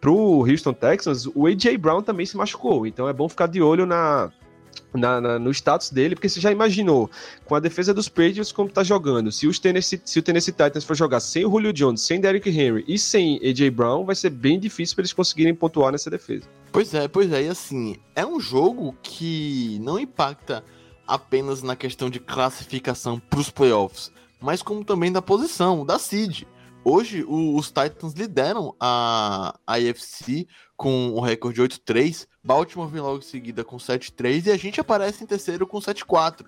pro 0.00 0.46
Houston 0.48 0.72
Texans, 0.72 1.26
o 1.34 1.46
AJ 1.46 1.76
Brown 1.78 2.02
também 2.02 2.26
se 2.26 2.36
machucou. 2.36 2.86
Então 2.86 3.08
é 3.08 3.12
bom 3.12 3.28
ficar 3.28 3.46
de 3.46 3.62
olho 3.62 3.86
na 3.86 4.30
na, 4.92 5.20
na, 5.20 5.38
no 5.38 5.50
status 5.50 5.90
dele, 5.90 6.14
porque 6.14 6.28
você 6.28 6.40
já 6.40 6.52
imaginou, 6.52 7.10
com 7.44 7.54
a 7.54 7.60
defesa 7.60 7.92
dos 7.92 8.08
Patriots 8.08 8.52
como 8.52 8.68
tá 8.68 8.84
jogando, 8.84 9.30
se, 9.32 9.46
os 9.46 9.58
Tennessee, 9.58 10.00
se 10.04 10.18
o 10.18 10.22
Tennessee 10.22 10.52
Titans 10.52 10.84
for 10.84 10.94
jogar 10.94 11.20
sem 11.20 11.44
o 11.44 11.50
Julio 11.50 11.72
Jones, 11.72 12.00
sem 12.00 12.20
Derrick 12.20 12.48
Henry 12.48 12.84
e 12.86 12.98
sem 12.98 13.40
AJ 13.44 13.70
Brown, 13.70 14.04
vai 14.04 14.14
ser 14.14 14.30
bem 14.30 14.58
difícil 14.58 14.94
para 14.94 15.02
eles 15.02 15.12
conseguirem 15.12 15.54
pontuar 15.54 15.92
nessa 15.92 16.10
defesa. 16.10 16.44
Pois 16.72 16.94
é, 16.94 17.08
pois 17.08 17.32
é, 17.32 17.42
e 17.42 17.48
assim, 17.48 17.96
é 18.14 18.24
um 18.24 18.40
jogo 18.40 18.94
que 19.02 19.78
não 19.82 19.98
impacta 19.98 20.64
apenas 21.06 21.62
na 21.62 21.76
questão 21.76 22.08
de 22.08 22.18
classificação 22.18 23.18
para 23.18 23.40
os 23.40 23.50
playoffs, 23.50 24.10
mas 24.40 24.62
como 24.62 24.84
também 24.84 25.12
da 25.12 25.22
posição, 25.22 25.84
da 25.84 25.98
seed. 25.98 26.42
Hoje, 26.84 27.24
o, 27.24 27.56
os 27.56 27.68
Titans 27.68 28.12
lideram 28.12 28.76
a, 28.78 29.58
AFC 29.66 30.46
com 30.76 31.14
um 31.16 31.20
recorde 31.20 31.56
de 31.56 31.80
8-3. 31.80 32.26
Baltimore 32.44 32.88
vem 32.88 33.00
logo 33.00 33.18
em 33.18 33.22
seguida 33.22 33.64
com 33.64 33.78
7-3 33.78 34.46
e 34.46 34.50
a 34.50 34.56
gente 34.58 34.80
aparece 34.80 35.24
em 35.24 35.26
terceiro 35.26 35.66
com 35.66 35.78
7-4. 35.78 36.44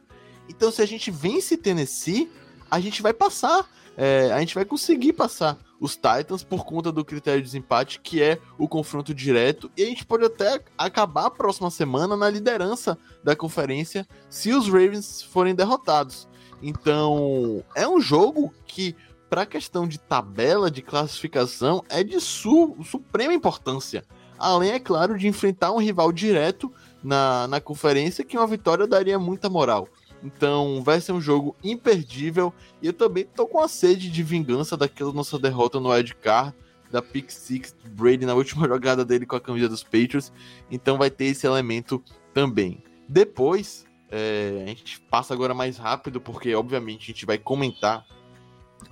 Então, 0.46 0.70
se 0.70 0.83
a 0.83 0.87
gente 0.87 1.11
vence 1.11 1.57
Tennessee, 1.57 2.31
a 2.70 2.79
gente 2.79 3.01
vai 3.01 3.14
passar. 3.14 3.66
É, 3.96 4.31
a 4.31 4.40
gente 4.40 4.55
vai 4.55 4.66
conseguir 4.66 5.14
passar 5.14 5.57
os 5.81 5.94
Titans 5.96 6.44
por 6.44 6.66
conta 6.66 6.92
do 6.92 7.03
critério 7.03 7.40
de 7.40 7.46
desempate, 7.46 7.99
que 8.01 8.22
é 8.22 8.38
o 8.59 8.68
confronto 8.68 9.14
direto. 9.14 9.70
E 9.75 9.83
a 9.83 9.87
gente 9.87 10.05
pode 10.05 10.27
até 10.27 10.61
acabar 10.77 11.27
a 11.27 11.31
próxima 11.31 11.70
semana 11.70 12.14
na 12.14 12.29
liderança 12.29 12.99
da 13.25 13.35
conferência 13.35 14.07
se 14.29 14.53
os 14.53 14.66
Ravens 14.66 15.22
forem 15.22 15.55
derrotados. 15.55 16.29
Então, 16.62 17.64
é 17.75 17.88
um 17.88 18.01
jogo 18.01 18.53
que 18.66 18.94
para 19.29 19.43
a 19.43 19.47
questão 19.47 19.87
de 19.87 19.99
tabela 19.99 20.71
de 20.71 20.83
classificação 20.83 21.83
é 21.89 22.03
de 22.03 22.21
su 22.21 22.77
suprema 22.85 23.35
importância. 23.35 24.05
Além, 24.39 24.73
é 24.73 24.79
claro, 24.79 25.19
de 25.19 25.27
enfrentar 25.27 25.73
um 25.73 25.79
rival 25.79 26.12
direto 26.12 26.73
na, 27.03 27.49
na 27.49 27.61
conferência, 27.61 28.25
que 28.25 28.37
uma 28.37 28.47
vitória 28.47 28.87
daria 28.87 29.19
muita 29.19 29.49
moral. 29.49 29.89
Então 30.23 30.83
vai 30.83 31.01
ser 31.01 31.12
um 31.12 31.21
jogo 31.21 31.57
imperdível. 31.62 32.53
E 32.83 32.87
eu 32.87 32.93
também 32.93 33.25
tô 33.25 33.47
com 33.47 33.61
a 33.61 33.69
sede 33.69 34.11
de 34.11 34.23
vingança 34.23 34.77
daquela 34.77 35.12
nossa 35.12 35.39
derrota 35.39 35.81
no 35.81 35.95
Ed 35.97 36.15
Card, 36.17 36.55
da 36.91 37.03
Pick 37.03 37.31
Six 37.31 37.75
Brady 37.91 38.27
na 38.27 38.35
última 38.35 38.67
jogada 38.69 39.05
dele 39.05 39.27
com 39.27 39.37
a 39.37 39.41
camisa 39.41 39.69
dos 39.69 39.83
Patriots. 39.83 40.33
Então 40.71 40.99
vai 40.99 41.11
ter 41.11 41.27
esse 41.27 41.47
elemento 41.47 42.03
também. 42.35 42.83
Depois, 43.09 43.87
é, 44.11 44.65
a 44.65 44.69
gente 44.69 45.01
passa 45.01 45.33
agora 45.33 45.55
mais 45.55 45.79
rápido, 45.79 46.21
porque 46.21 46.55
obviamente 46.55 47.05
a 47.05 47.07
gente 47.07 47.27
vai 47.27 47.39
comentar 47.39 48.05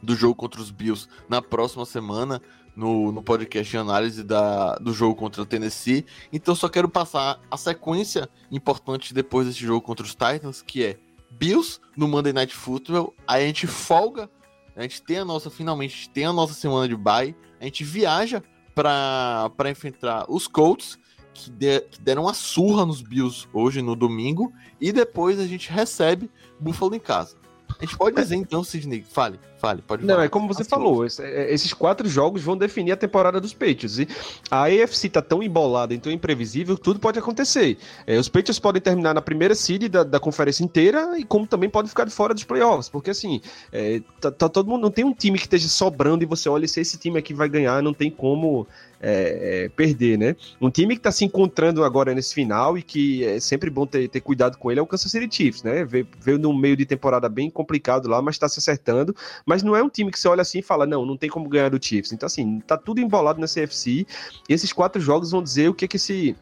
do 0.02 0.14
jogo 0.14 0.34
contra 0.34 0.60
os 0.60 0.70
Bills 0.70 1.08
na 1.28 1.40
próxima 1.40 1.84
semana, 1.84 2.40
no, 2.76 3.12
no 3.12 3.22
podcast 3.22 3.70
de 3.70 3.76
análise 3.78 4.22
da, 4.22 4.76
do 4.76 4.92
jogo 4.92 5.14
contra 5.14 5.42
o 5.42 5.46
Tennessee. 5.46 6.04
Então 6.32 6.54
só 6.54 6.68
quero 6.68 6.88
passar 6.88 7.40
a 7.50 7.56
sequência 7.56 8.28
importante 8.50 9.14
depois 9.14 9.46
desse 9.46 9.60
jogo 9.60 9.80
contra 9.80 10.04
os 10.04 10.14
Titans, 10.14 10.62
que 10.62 10.84
é 10.84 10.98
Bills 11.30 11.80
no 11.96 12.08
Monday 12.08 12.32
Night 12.32 12.54
Football, 12.54 13.14
aí 13.26 13.44
a 13.44 13.46
gente 13.46 13.66
folga, 13.66 14.30
a 14.76 14.82
gente 14.82 15.02
tem 15.02 15.18
a 15.18 15.24
nossa, 15.24 15.50
finalmente, 15.50 15.92
a 15.92 15.96
gente 15.96 16.10
tem 16.10 16.24
a 16.26 16.32
nossa 16.32 16.54
semana 16.54 16.88
de 16.88 16.96
bye, 16.96 17.34
a 17.60 17.64
gente 17.64 17.84
viaja 17.84 18.42
para 18.74 19.70
enfrentar 19.70 20.26
os 20.28 20.46
Colts, 20.46 20.98
que, 21.32 21.50
de, 21.50 21.80
que 21.80 22.00
deram 22.00 22.22
uma 22.22 22.34
surra 22.34 22.86
nos 22.86 23.02
Bills 23.02 23.48
hoje 23.52 23.82
no 23.82 23.96
domingo, 23.96 24.52
e 24.80 24.92
depois 24.92 25.38
a 25.38 25.46
gente 25.46 25.70
recebe 25.70 26.30
Buffalo 26.60 26.94
em 26.94 27.00
casa. 27.00 27.36
A 27.78 27.84
gente 27.84 27.96
pode 27.96 28.16
dizer 28.16 28.36
então, 28.36 28.62
Sidney, 28.62 29.02
fale, 29.02 29.38
fale, 29.64 29.82
pode 29.82 30.04
Não, 30.04 30.14
falar. 30.14 30.24
é 30.24 30.28
como 30.28 30.48
você 30.48 30.64
falou, 30.64 31.04
é, 31.04 31.52
esses 31.52 31.72
quatro 31.72 32.08
jogos 32.08 32.42
vão 32.42 32.56
definir 32.56 32.92
a 32.92 32.96
temporada 32.96 33.40
dos 33.40 33.52
Patriots. 33.52 33.98
E 33.98 34.08
a 34.50 34.64
AFC 34.64 35.08
tá 35.08 35.22
tão 35.22 35.42
embolada, 35.42 35.94
então 35.94 36.12
imprevisível, 36.12 36.76
tudo 36.76 37.00
pode 37.00 37.18
acontecer. 37.18 37.78
É, 38.06 38.18
os 38.18 38.28
Patriots 38.28 38.58
podem 38.58 38.80
terminar 38.80 39.14
na 39.14 39.22
primeira 39.22 39.54
seed 39.54 39.88
da, 39.88 40.02
da 40.02 40.20
conferência 40.20 40.64
inteira 40.64 41.18
e 41.18 41.24
como 41.24 41.46
também 41.46 41.70
pode 41.70 41.88
ficar 41.88 42.04
de 42.04 42.10
fora 42.10 42.34
dos 42.34 42.44
playoffs, 42.44 42.88
porque 42.88 43.10
assim, 43.10 43.40
é, 43.72 44.00
tá, 44.20 44.30
tá, 44.30 44.48
todo 44.48 44.68
mundo 44.68 44.82
não 44.82 44.90
tem 44.90 45.04
um 45.04 45.12
time 45.12 45.38
que 45.38 45.46
esteja 45.46 45.68
sobrando 45.68 46.22
e 46.22 46.26
você 46.26 46.48
olha 46.48 46.66
se 46.68 46.80
esse 46.80 46.98
time 46.98 47.18
aqui 47.18 47.32
vai 47.32 47.48
ganhar, 47.48 47.82
não 47.82 47.94
tem 47.94 48.10
como 48.10 48.66
é, 49.04 49.64
é, 49.64 49.68
perder, 49.68 50.16
né? 50.16 50.34
Um 50.58 50.70
time 50.70 50.94
que 50.94 51.00
está 51.00 51.12
se 51.12 51.26
encontrando 51.26 51.84
agora 51.84 52.14
nesse 52.14 52.32
final 52.32 52.78
e 52.78 52.82
que 52.82 53.22
é 53.22 53.38
sempre 53.38 53.68
bom 53.68 53.86
ter, 53.86 54.08
ter 54.08 54.20
cuidado 54.20 54.56
com 54.56 54.70
ele 54.70 54.80
é 54.80 54.82
o 54.82 54.86
Kansas 54.86 55.12
City 55.12 55.28
Chiefs, 55.30 55.62
né? 55.62 55.84
Veio, 55.84 56.08
veio 56.18 56.38
num 56.38 56.56
meio 56.56 56.74
de 56.74 56.86
temporada 56.86 57.28
bem 57.28 57.50
complicado 57.50 58.08
lá, 58.08 58.22
mas 58.22 58.36
está 58.36 58.48
se 58.48 58.58
acertando. 58.58 59.14
Mas 59.44 59.53
não 59.62 59.76
é 59.76 59.82
um 59.82 59.88
time 59.88 60.10
que 60.10 60.18
você 60.18 60.28
olha 60.28 60.42
assim 60.42 60.58
e 60.58 60.62
fala, 60.62 60.86
não, 60.86 61.04
não 61.04 61.16
tem 61.16 61.30
como 61.30 61.48
ganhar 61.48 61.70
do 61.70 61.84
Chiefs. 61.84 62.12
Então, 62.12 62.26
assim, 62.26 62.60
tá 62.60 62.76
tudo 62.76 63.00
embolado 63.00 63.40
nessa 63.40 63.60
CFC. 63.60 64.06
E 64.48 64.52
esses 64.52 64.72
quatro 64.72 65.00
jogos 65.00 65.30
vão 65.30 65.42
dizer 65.42 65.68
o 65.68 65.74
que 65.74 65.86
que 65.86 65.96
esse 65.96 66.36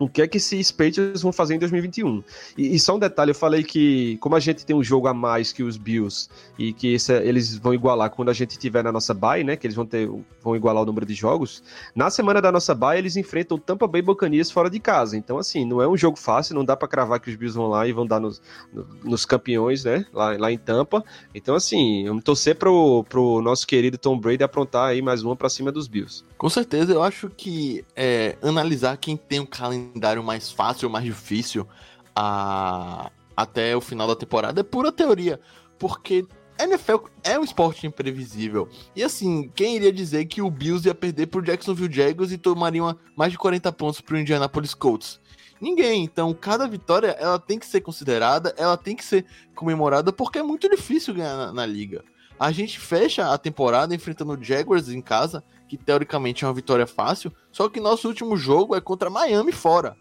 o 0.00 0.08
que 0.08 0.22
é 0.22 0.26
que 0.26 0.38
esses 0.38 0.72
Patriots 0.72 1.20
vão 1.20 1.30
fazer 1.30 1.54
em 1.54 1.58
2021. 1.58 2.24
E, 2.56 2.74
e, 2.74 2.80
só 2.80 2.96
um 2.96 2.98
detalhe, 2.98 3.32
eu 3.32 3.34
falei 3.34 3.62
que 3.62 4.16
como 4.16 4.34
a 4.34 4.40
gente 4.40 4.64
tem 4.64 4.74
um 4.74 4.82
jogo 4.82 5.06
a 5.06 5.12
mais 5.12 5.52
que 5.52 5.62
os 5.62 5.76
Bills 5.76 6.26
e 6.58 6.72
que 6.72 6.94
esse, 6.94 7.12
eles 7.12 7.54
vão 7.58 7.74
igualar 7.74 8.08
quando 8.08 8.30
a 8.30 8.32
gente 8.32 8.58
tiver 8.58 8.82
na 8.82 8.90
nossa 8.90 9.12
bye, 9.12 9.44
né, 9.44 9.56
que 9.56 9.66
eles 9.66 9.76
vão 9.76 9.84
ter 9.84 10.10
vão 10.42 10.56
igualar 10.56 10.82
o 10.82 10.86
número 10.86 11.04
de 11.04 11.12
jogos, 11.12 11.62
na 11.94 12.08
semana 12.08 12.40
da 12.40 12.50
nossa 12.50 12.74
bye 12.74 12.96
eles 12.96 13.14
enfrentam 13.16 13.58
o 13.58 13.60
Tampa 13.60 13.86
Bay 13.86 14.00
Buccaneers 14.00 14.50
fora 14.50 14.70
de 14.70 14.80
casa. 14.80 15.18
Então 15.18 15.36
assim, 15.36 15.66
não 15.66 15.82
é 15.82 15.86
um 15.86 15.98
jogo 15.98 16.18
fácil, 16.18 16.54
não 16.54 16.64
dá 16.64 16.74
para 16.74 16.88
cravar 16.88 17.20
que 17.20 17.28
os 17.28 17.36
Bills 17.36 17.54
vão 17.54 17.68
lá 17.68 17.86
e 17.86 17.92
vão 17.92 18.06
dar 18.06 18.20
nos, 18.20 18.40
nos 19.04 19.26
campeões, 19.26 19.84
né, 19.84 20.06
lá, 20.14 20.34
lá 20.38 20.50
em 20.50 20.56
Tampa. 20.56 21.04
Então 21.34 21.54
assim, 21.54 22.06
vamos 22.06 22.24
torcer 22.24 22.56
pro, 22.56 23.04
pro 23.04 23.42
nosso 23.42 23.66
querido 23.66 23.98
Tom 23.98 24.18
Brady 24.18 24.42
aprontar 24.42 24.88
aí 24.88 25.02
mais 25.02 25.22
uma 25.22 25.36
para 25.36 25.50
cima 25.50 25.70
dos 25.70 25.86
Bills. 25.86 26.24
Com 26.38 26.48
certeza, 26.48 26.94
eu 26.94 27.02
acho 27.02 27.28
que 27.28 27.84
é, 27.94 28.38
analisar 28.42 28.96
quem 28.96 29.14
tem 29.14 29.40
um 29.40 29.46
calendário 29.90 30.22
mais 30.22 30.50
fácil 30.50 30.88
ou 30.88 30.92
mais 30.92 31.04
difícil 31.04 31.66
a, 32.14 33.10
até 33.36 33.76
o 33.76 33.80
final 33.80 34.06
da 34.06 34.16
temporada 34.16 34.60
é 34.60 34.64
pura 34.64 34.92
teoria, 34.92 35.40
porque 35.78 36.24
NFL 36.58 37.06
é 37.24 37.38
um 37.38 37.44
esporte 37.44 37.86
imprevisível. 37.86 38.68
E 38.94 39.02
assim, 39.02 39.50
quem 39.54 39.76
iria 39.76 39.92
dizer 39.92 40.26
que 40.26 40.42
o 40.42 40.50
Bills 40.50 40.86
ia 40.86 40.94
perder 40.94 41.26
pro 41.26 41.42
Jacksonville 41.42 41.92
Jaguars 41.92 42.32
e 42.32 42.38
tomaria 42.38 42.82
uma, 42.82 42.98
mais 43.16 43.32
de 43.32 43.38
40 43.38 43.72
pontos 43.72 44.00
pro 44.00 44.18
Indianapolis 44.18 44.74
Colts? 44.74 45.20
Ninguém. 45.60 46.04
Então, 46.04 46.32
cada 46.32 46.66
vitória 46.66 47.08
ela 47.18 47.38
tem 47.38 47.58
que 47.58 47.66
ser 47.66 47.80
considerada, 47.80 48.54
ela 48.56 48.76
tem 48.76 48.96
que 48.96 49.04
ser 49.04 49.26
comemorada, 49.54 50.12
porque 50.12 50.38
é 50.38 50.42
muito 50.42 50.68
difícil 50.68 51.14
ganhar 51.14 51.36
na, 51.36 51.52
na 51.52 51.66
liga. 51.66 52.02
A 52.40 52.50
gente 52.52 52.80
fecha 52.80 53.30
a 53.30 53.36
temporada 53.36 53.94
enfrentando 53.94 54.32
o 54.32 54.42
Jaguars 54.42 54.88
em 54.88 55.02
casa, 55.02 55.44
que 55.68 55.76
teoricamente 55.76 56.42
é 56.42 56.48
uma 56.48 56.54
vitória 56.54 56.86
fácil, 56.86 57.30
só 57.52 57.68
que 57.68 57.78
nosso 57.78 58.08
último 58.08 58.34
jogo 58.34 58.74
é 58.74 58.80
contra 58.80 59.10
Miami 59.10 59.52
fora. 59.52 59.94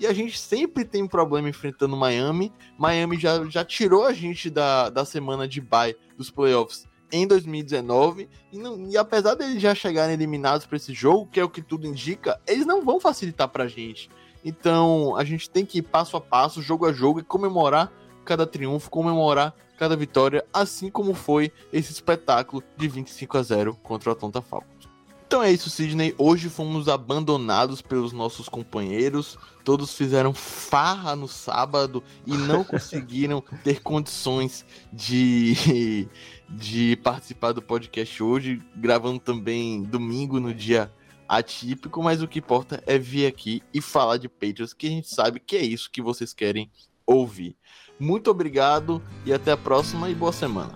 E 0.00 0.04
a 0.04 0.12
gente 0.12 0.36
sempre 0.36 0.84
tem 0.84 1.04
um 1.04 1.08
problema 1.08 1.48
enfrentando 1.48 1.96
Miami. 1.96 2.52
Miami 2.76 3.16
já, 3.16 3.44
já 3.44 3.64
tirou 3.64 4.04
a 4.04 4.12
gente 4.12 4.50
da, 4.50 4.90
da 4.90 5.04
semana 5.04 5.46
de 5.46 5.60
bye 5.60 5.96
dos 6.18 6.32
playoffs 6.32 6.84
em 7.12 7.28
2019. 7.28 8.28
E, 8.50 8.58
não, 8.58 8.90
e 8.90 8.96
apesar 8.96 9.36
deles 9.36 9.62
já 9.62 9.72
chegarem 9.72 10.14
eliminados 10.14 10.66
para 10.66 10.76
esse 10.76 10.92
jogo, 10.92 11.28
que 11.30 11.38
é 11.38 11.44
o 11.44 11.48
que 11.48 11.62
tudo 11.62 11.86
indica, 11.86 12.40
eles 12.44 12.66
não 12.66 12.84
vão 12.84 12.98
facilitar 12.98 13.48
para 13.48 13.64
a 13.64 13.68
gente. 13.68 14.10
Então 14.44 15.14
a 15.16 15.22
gente 15.22 15.48
tem 15.48 15.64
que 15.64 15.78
ir 15.78 15.82
passo 15.82 16.16
a 16.16 16.20
passo, 16.20 16.60
jogo 16.60 16.86
a 16.86 16.92
jogo, 16.92 17.20
e 17.20 17.22
comemorar 17.22 17.92
cada 18.24 18.46
triunfo, 18.46 18.90
comemorar 18.90 19.54
cada 19.78 19.96
vitória, 19.96 20.44
assim 20.52 20.90
como 20.90 21.14
foi 21.14 21.52
esse 21.72 21.92
espetáculo 21.92 22.62
de 22.76 22.88
25 22.88 23.38
a 23.38 23.42
0 23.42 23.78
contra 23.82 24.10
o 24.10 24.12
Atlanta 24.12 24.40
Falcons. 24.40 24.88
Então 25.26 25.42
é 25.42 25.50
isso, 25.50 25.68
Sidney. 25.68 26.14
Hoje 26.16 26.48
fomos 26.48 26.88
abandonados 26.88 27.82
pelos 27.82 28.12
nossos 28.12 28.48
companheiros. 28.48 29.36
Todos 29.64 29.92
fizeram 29.96 30.32
farra 30.32 31.16
no 31.16 31.26
sábado 31.26 32.04
e 32.24 32.36
não 32.36 32.62
conseguiram 32.64 33.42
ter 33.64 33.82
condições 33.82 34.64
de, 34.92 36.06
de 36.48 36.96
participar 37.02 37.52
do 37.52 37.60
podcast 37.60 38.22
hoje, 38.22 38.62
gravando 38.76 39.18
também 39.18 39.82
domingo 39.82 40.38
no 40.38 40.54
dia 40.54 40.92
atípico, 41.28 42.02
mas 42.02 42.22
o 42.22 42.28
que 42.28 42.38
importa 42.38 42.80
é 42.86 42.96
vir 42.96 43.26
aqui 43.26 43.62
e 43.72 43.80
falar 43.80 44.18
de 44.18 44.28
Patriots, 44.28 44.72
que 44.72 44.86
a 44.86 44.90
gente 44.90 45.08
sabe 45.08 45.40
que 45.40 45.56
é 45.56 45.62
isso 45.62 45.90
que 45.90 46.02
vocês 46.02 46.32
querem 46.32 46.70
ouvir. 47.06 47.56
Muito 47.98 48.30
obrigado 48.30 49.00
e 49.24 49.32
até 49.32 49.52
a 49.52 49.56
próxima 49.56 50.08
e 50.10 50.14
boa 50.14 50.32
semana. 50.32 50.72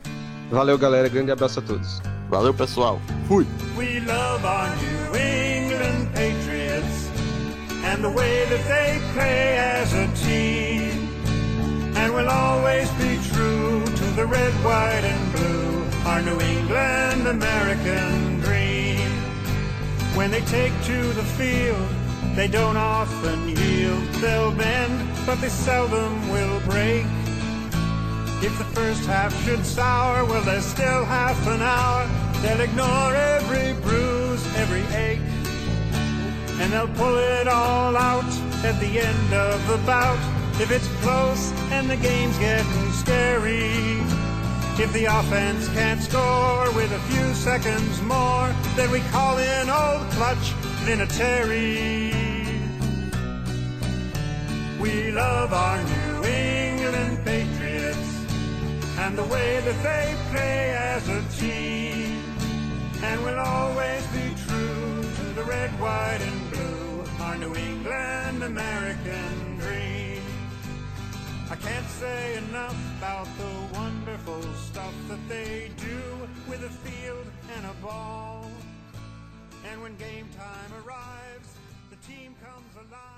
Valeu, 0.50 0.78
galera. 0.78 1.08
Grande 1.08 1.30
abraço 1.30 1.58
a 1.58 1.62
todos. 1.62 2.00
Valeu, 2.30 2.54
pessoal. 2.54 3.00
Fui. 3.26 3.46
We 3.76 4.00
love 4.00 4.44
our 4.44 4.70
New 4.76 5.16
England 5.16 6.12
Patriots 6.14 7.08
and 7.84 8.02
the 8.02 8.08
way 8.08 8.46
that 8.46 8.64
they 8.66 9.00
play 9.14 9.58
as 9.58 9.92
a 9.92 10.06
team. 10.24 11.08
And 11.96 12.14
we'll 12.14 12.30
always 12.30 12.88
be 12.92 13.18
true 13.32 13.82
to 13.84 14.04
the 14.14 14.24
red, 14.24 14.52
white, 14.64 15.04
and 15.04 15.32
blue, 15.32 15.84
our 16.06 16.22
New 16.22 16.40
England 16.40 17.26
American 17.26 18.40
dream. 18.40 19.10
When 20.14 20.30
they 20.30 20.42
take 20.42 20.72
to 20.84 21.02
the 21.14 21.24
field, 21.36 21.88
they 22.38 22.46
don't 22.46 22.76
often 22.76 23.48
yield. 23.48 24.04
They'll 24.22 24.52
bend 24.52 24.96
but 25.26 25.40
they 25.40 25.48
seldom 25.48 26.30
will 26.30 26.60
break. 26.60 27.04
If 28.40 28.56
the 28.56 28.68
first 28.78 29.04
half 29.06 29.34
should 29.44 29.66
sour, 29.66 30.24
well, 30.24 30.42
there's 30.42 30.64
still 30.64 31.04
half 31.04 31.36
an 31.48 31.60
hour. 31.60 32.06
They'll 32.40 32.60
ignore 32.60 33.12
every 33.12 33.72
bruise, 33.82 34.42
every 34.56 34.84
ache, 34.96 35.18
and 36.60 36.72
they'll 36.72 36.94
pull 36.94 37.18
it 37.18 37.48
all 37.48 37.96
out 37.96 38.32
at 38.64 38.78
the 38.78 39.00
end 39.00 39.34
of 39.34 39.58
the 39.66 39.78
bout. 39.78 40.22
If 40.60 40.70
it's 40.70 40.86
close 41.02 41.50
and 41.72 41.90
the 41.90 41.96
game's 41.96 42.38
getting 42.38 42.92
scary, 42.92 43.98
if 44.78 44.92
the 44.92 45.06
offense 45.06 45.66
can't 45.70 46.00
score 46.00 46.70
with 46.72 46.92
a 46.92 47.00
few 47.10 47.34
seconds 47.34 48.00
more, 48.02 48.48
then 48.76 48.92
we 48.92 49.00
call 49.10 49.38
in 49.38 49.68
old 49.68 50.08
clutch 50.12 50.52
Vinatieri. 50.86 52.17
We 54.80 55.10
love 55.10 55.52
our 55.52 55.82
New 55.82 56.24
England 56.24 57.24
Patriots 57.24 58.24
and 58.98 59.18
the 59.18 59.24
way 59.24 59.60
that 59.64 59.82
they 59.82 60.14
play 60.30 60.70
as 60.70 61.08
a 61.08 61.20
team. 61.36 62.22
And 63.02 63.24
we'll 63.24 63.40
always 63.40 64.06
be 64.08 64.34
true 64.46 65.02
to 65.02 65.24
the 65.34 65.42
red, 65.42 65.70
white, 65.80 66.20
and 66.20 66.50
blue, 66.52 67.04
our 67.20 67.36
New 67.36 67.54
England 67.56 68.44
American 68.44 69.58
dream. 69.58 70.22
I 71.50 71.56
can't 71.56 71.88
say 71.88 72.36
enough 72.36 72.78
about 72.98 73.26
the 73.36 73.78
wonderful 73.78 74.42
stuff 74.54 74.94
that 75.08 75.28
they 75.28 75.72
do 75.76 76.00
with 76.48 76.62
a 76.62 76.70
field 76.70 77.26
and 77.56 77.66
a 77.66 77.74
ball. 77.84 78.46
And 79.68 79.82
when 79.82 79.96
game 79.96 80.28
time 80.36 80.70
arrives, 80.84 81.48
the 81.90 81.96
team 82.06 82.36
comes 82.44 82.74
alive. 82.76 83.17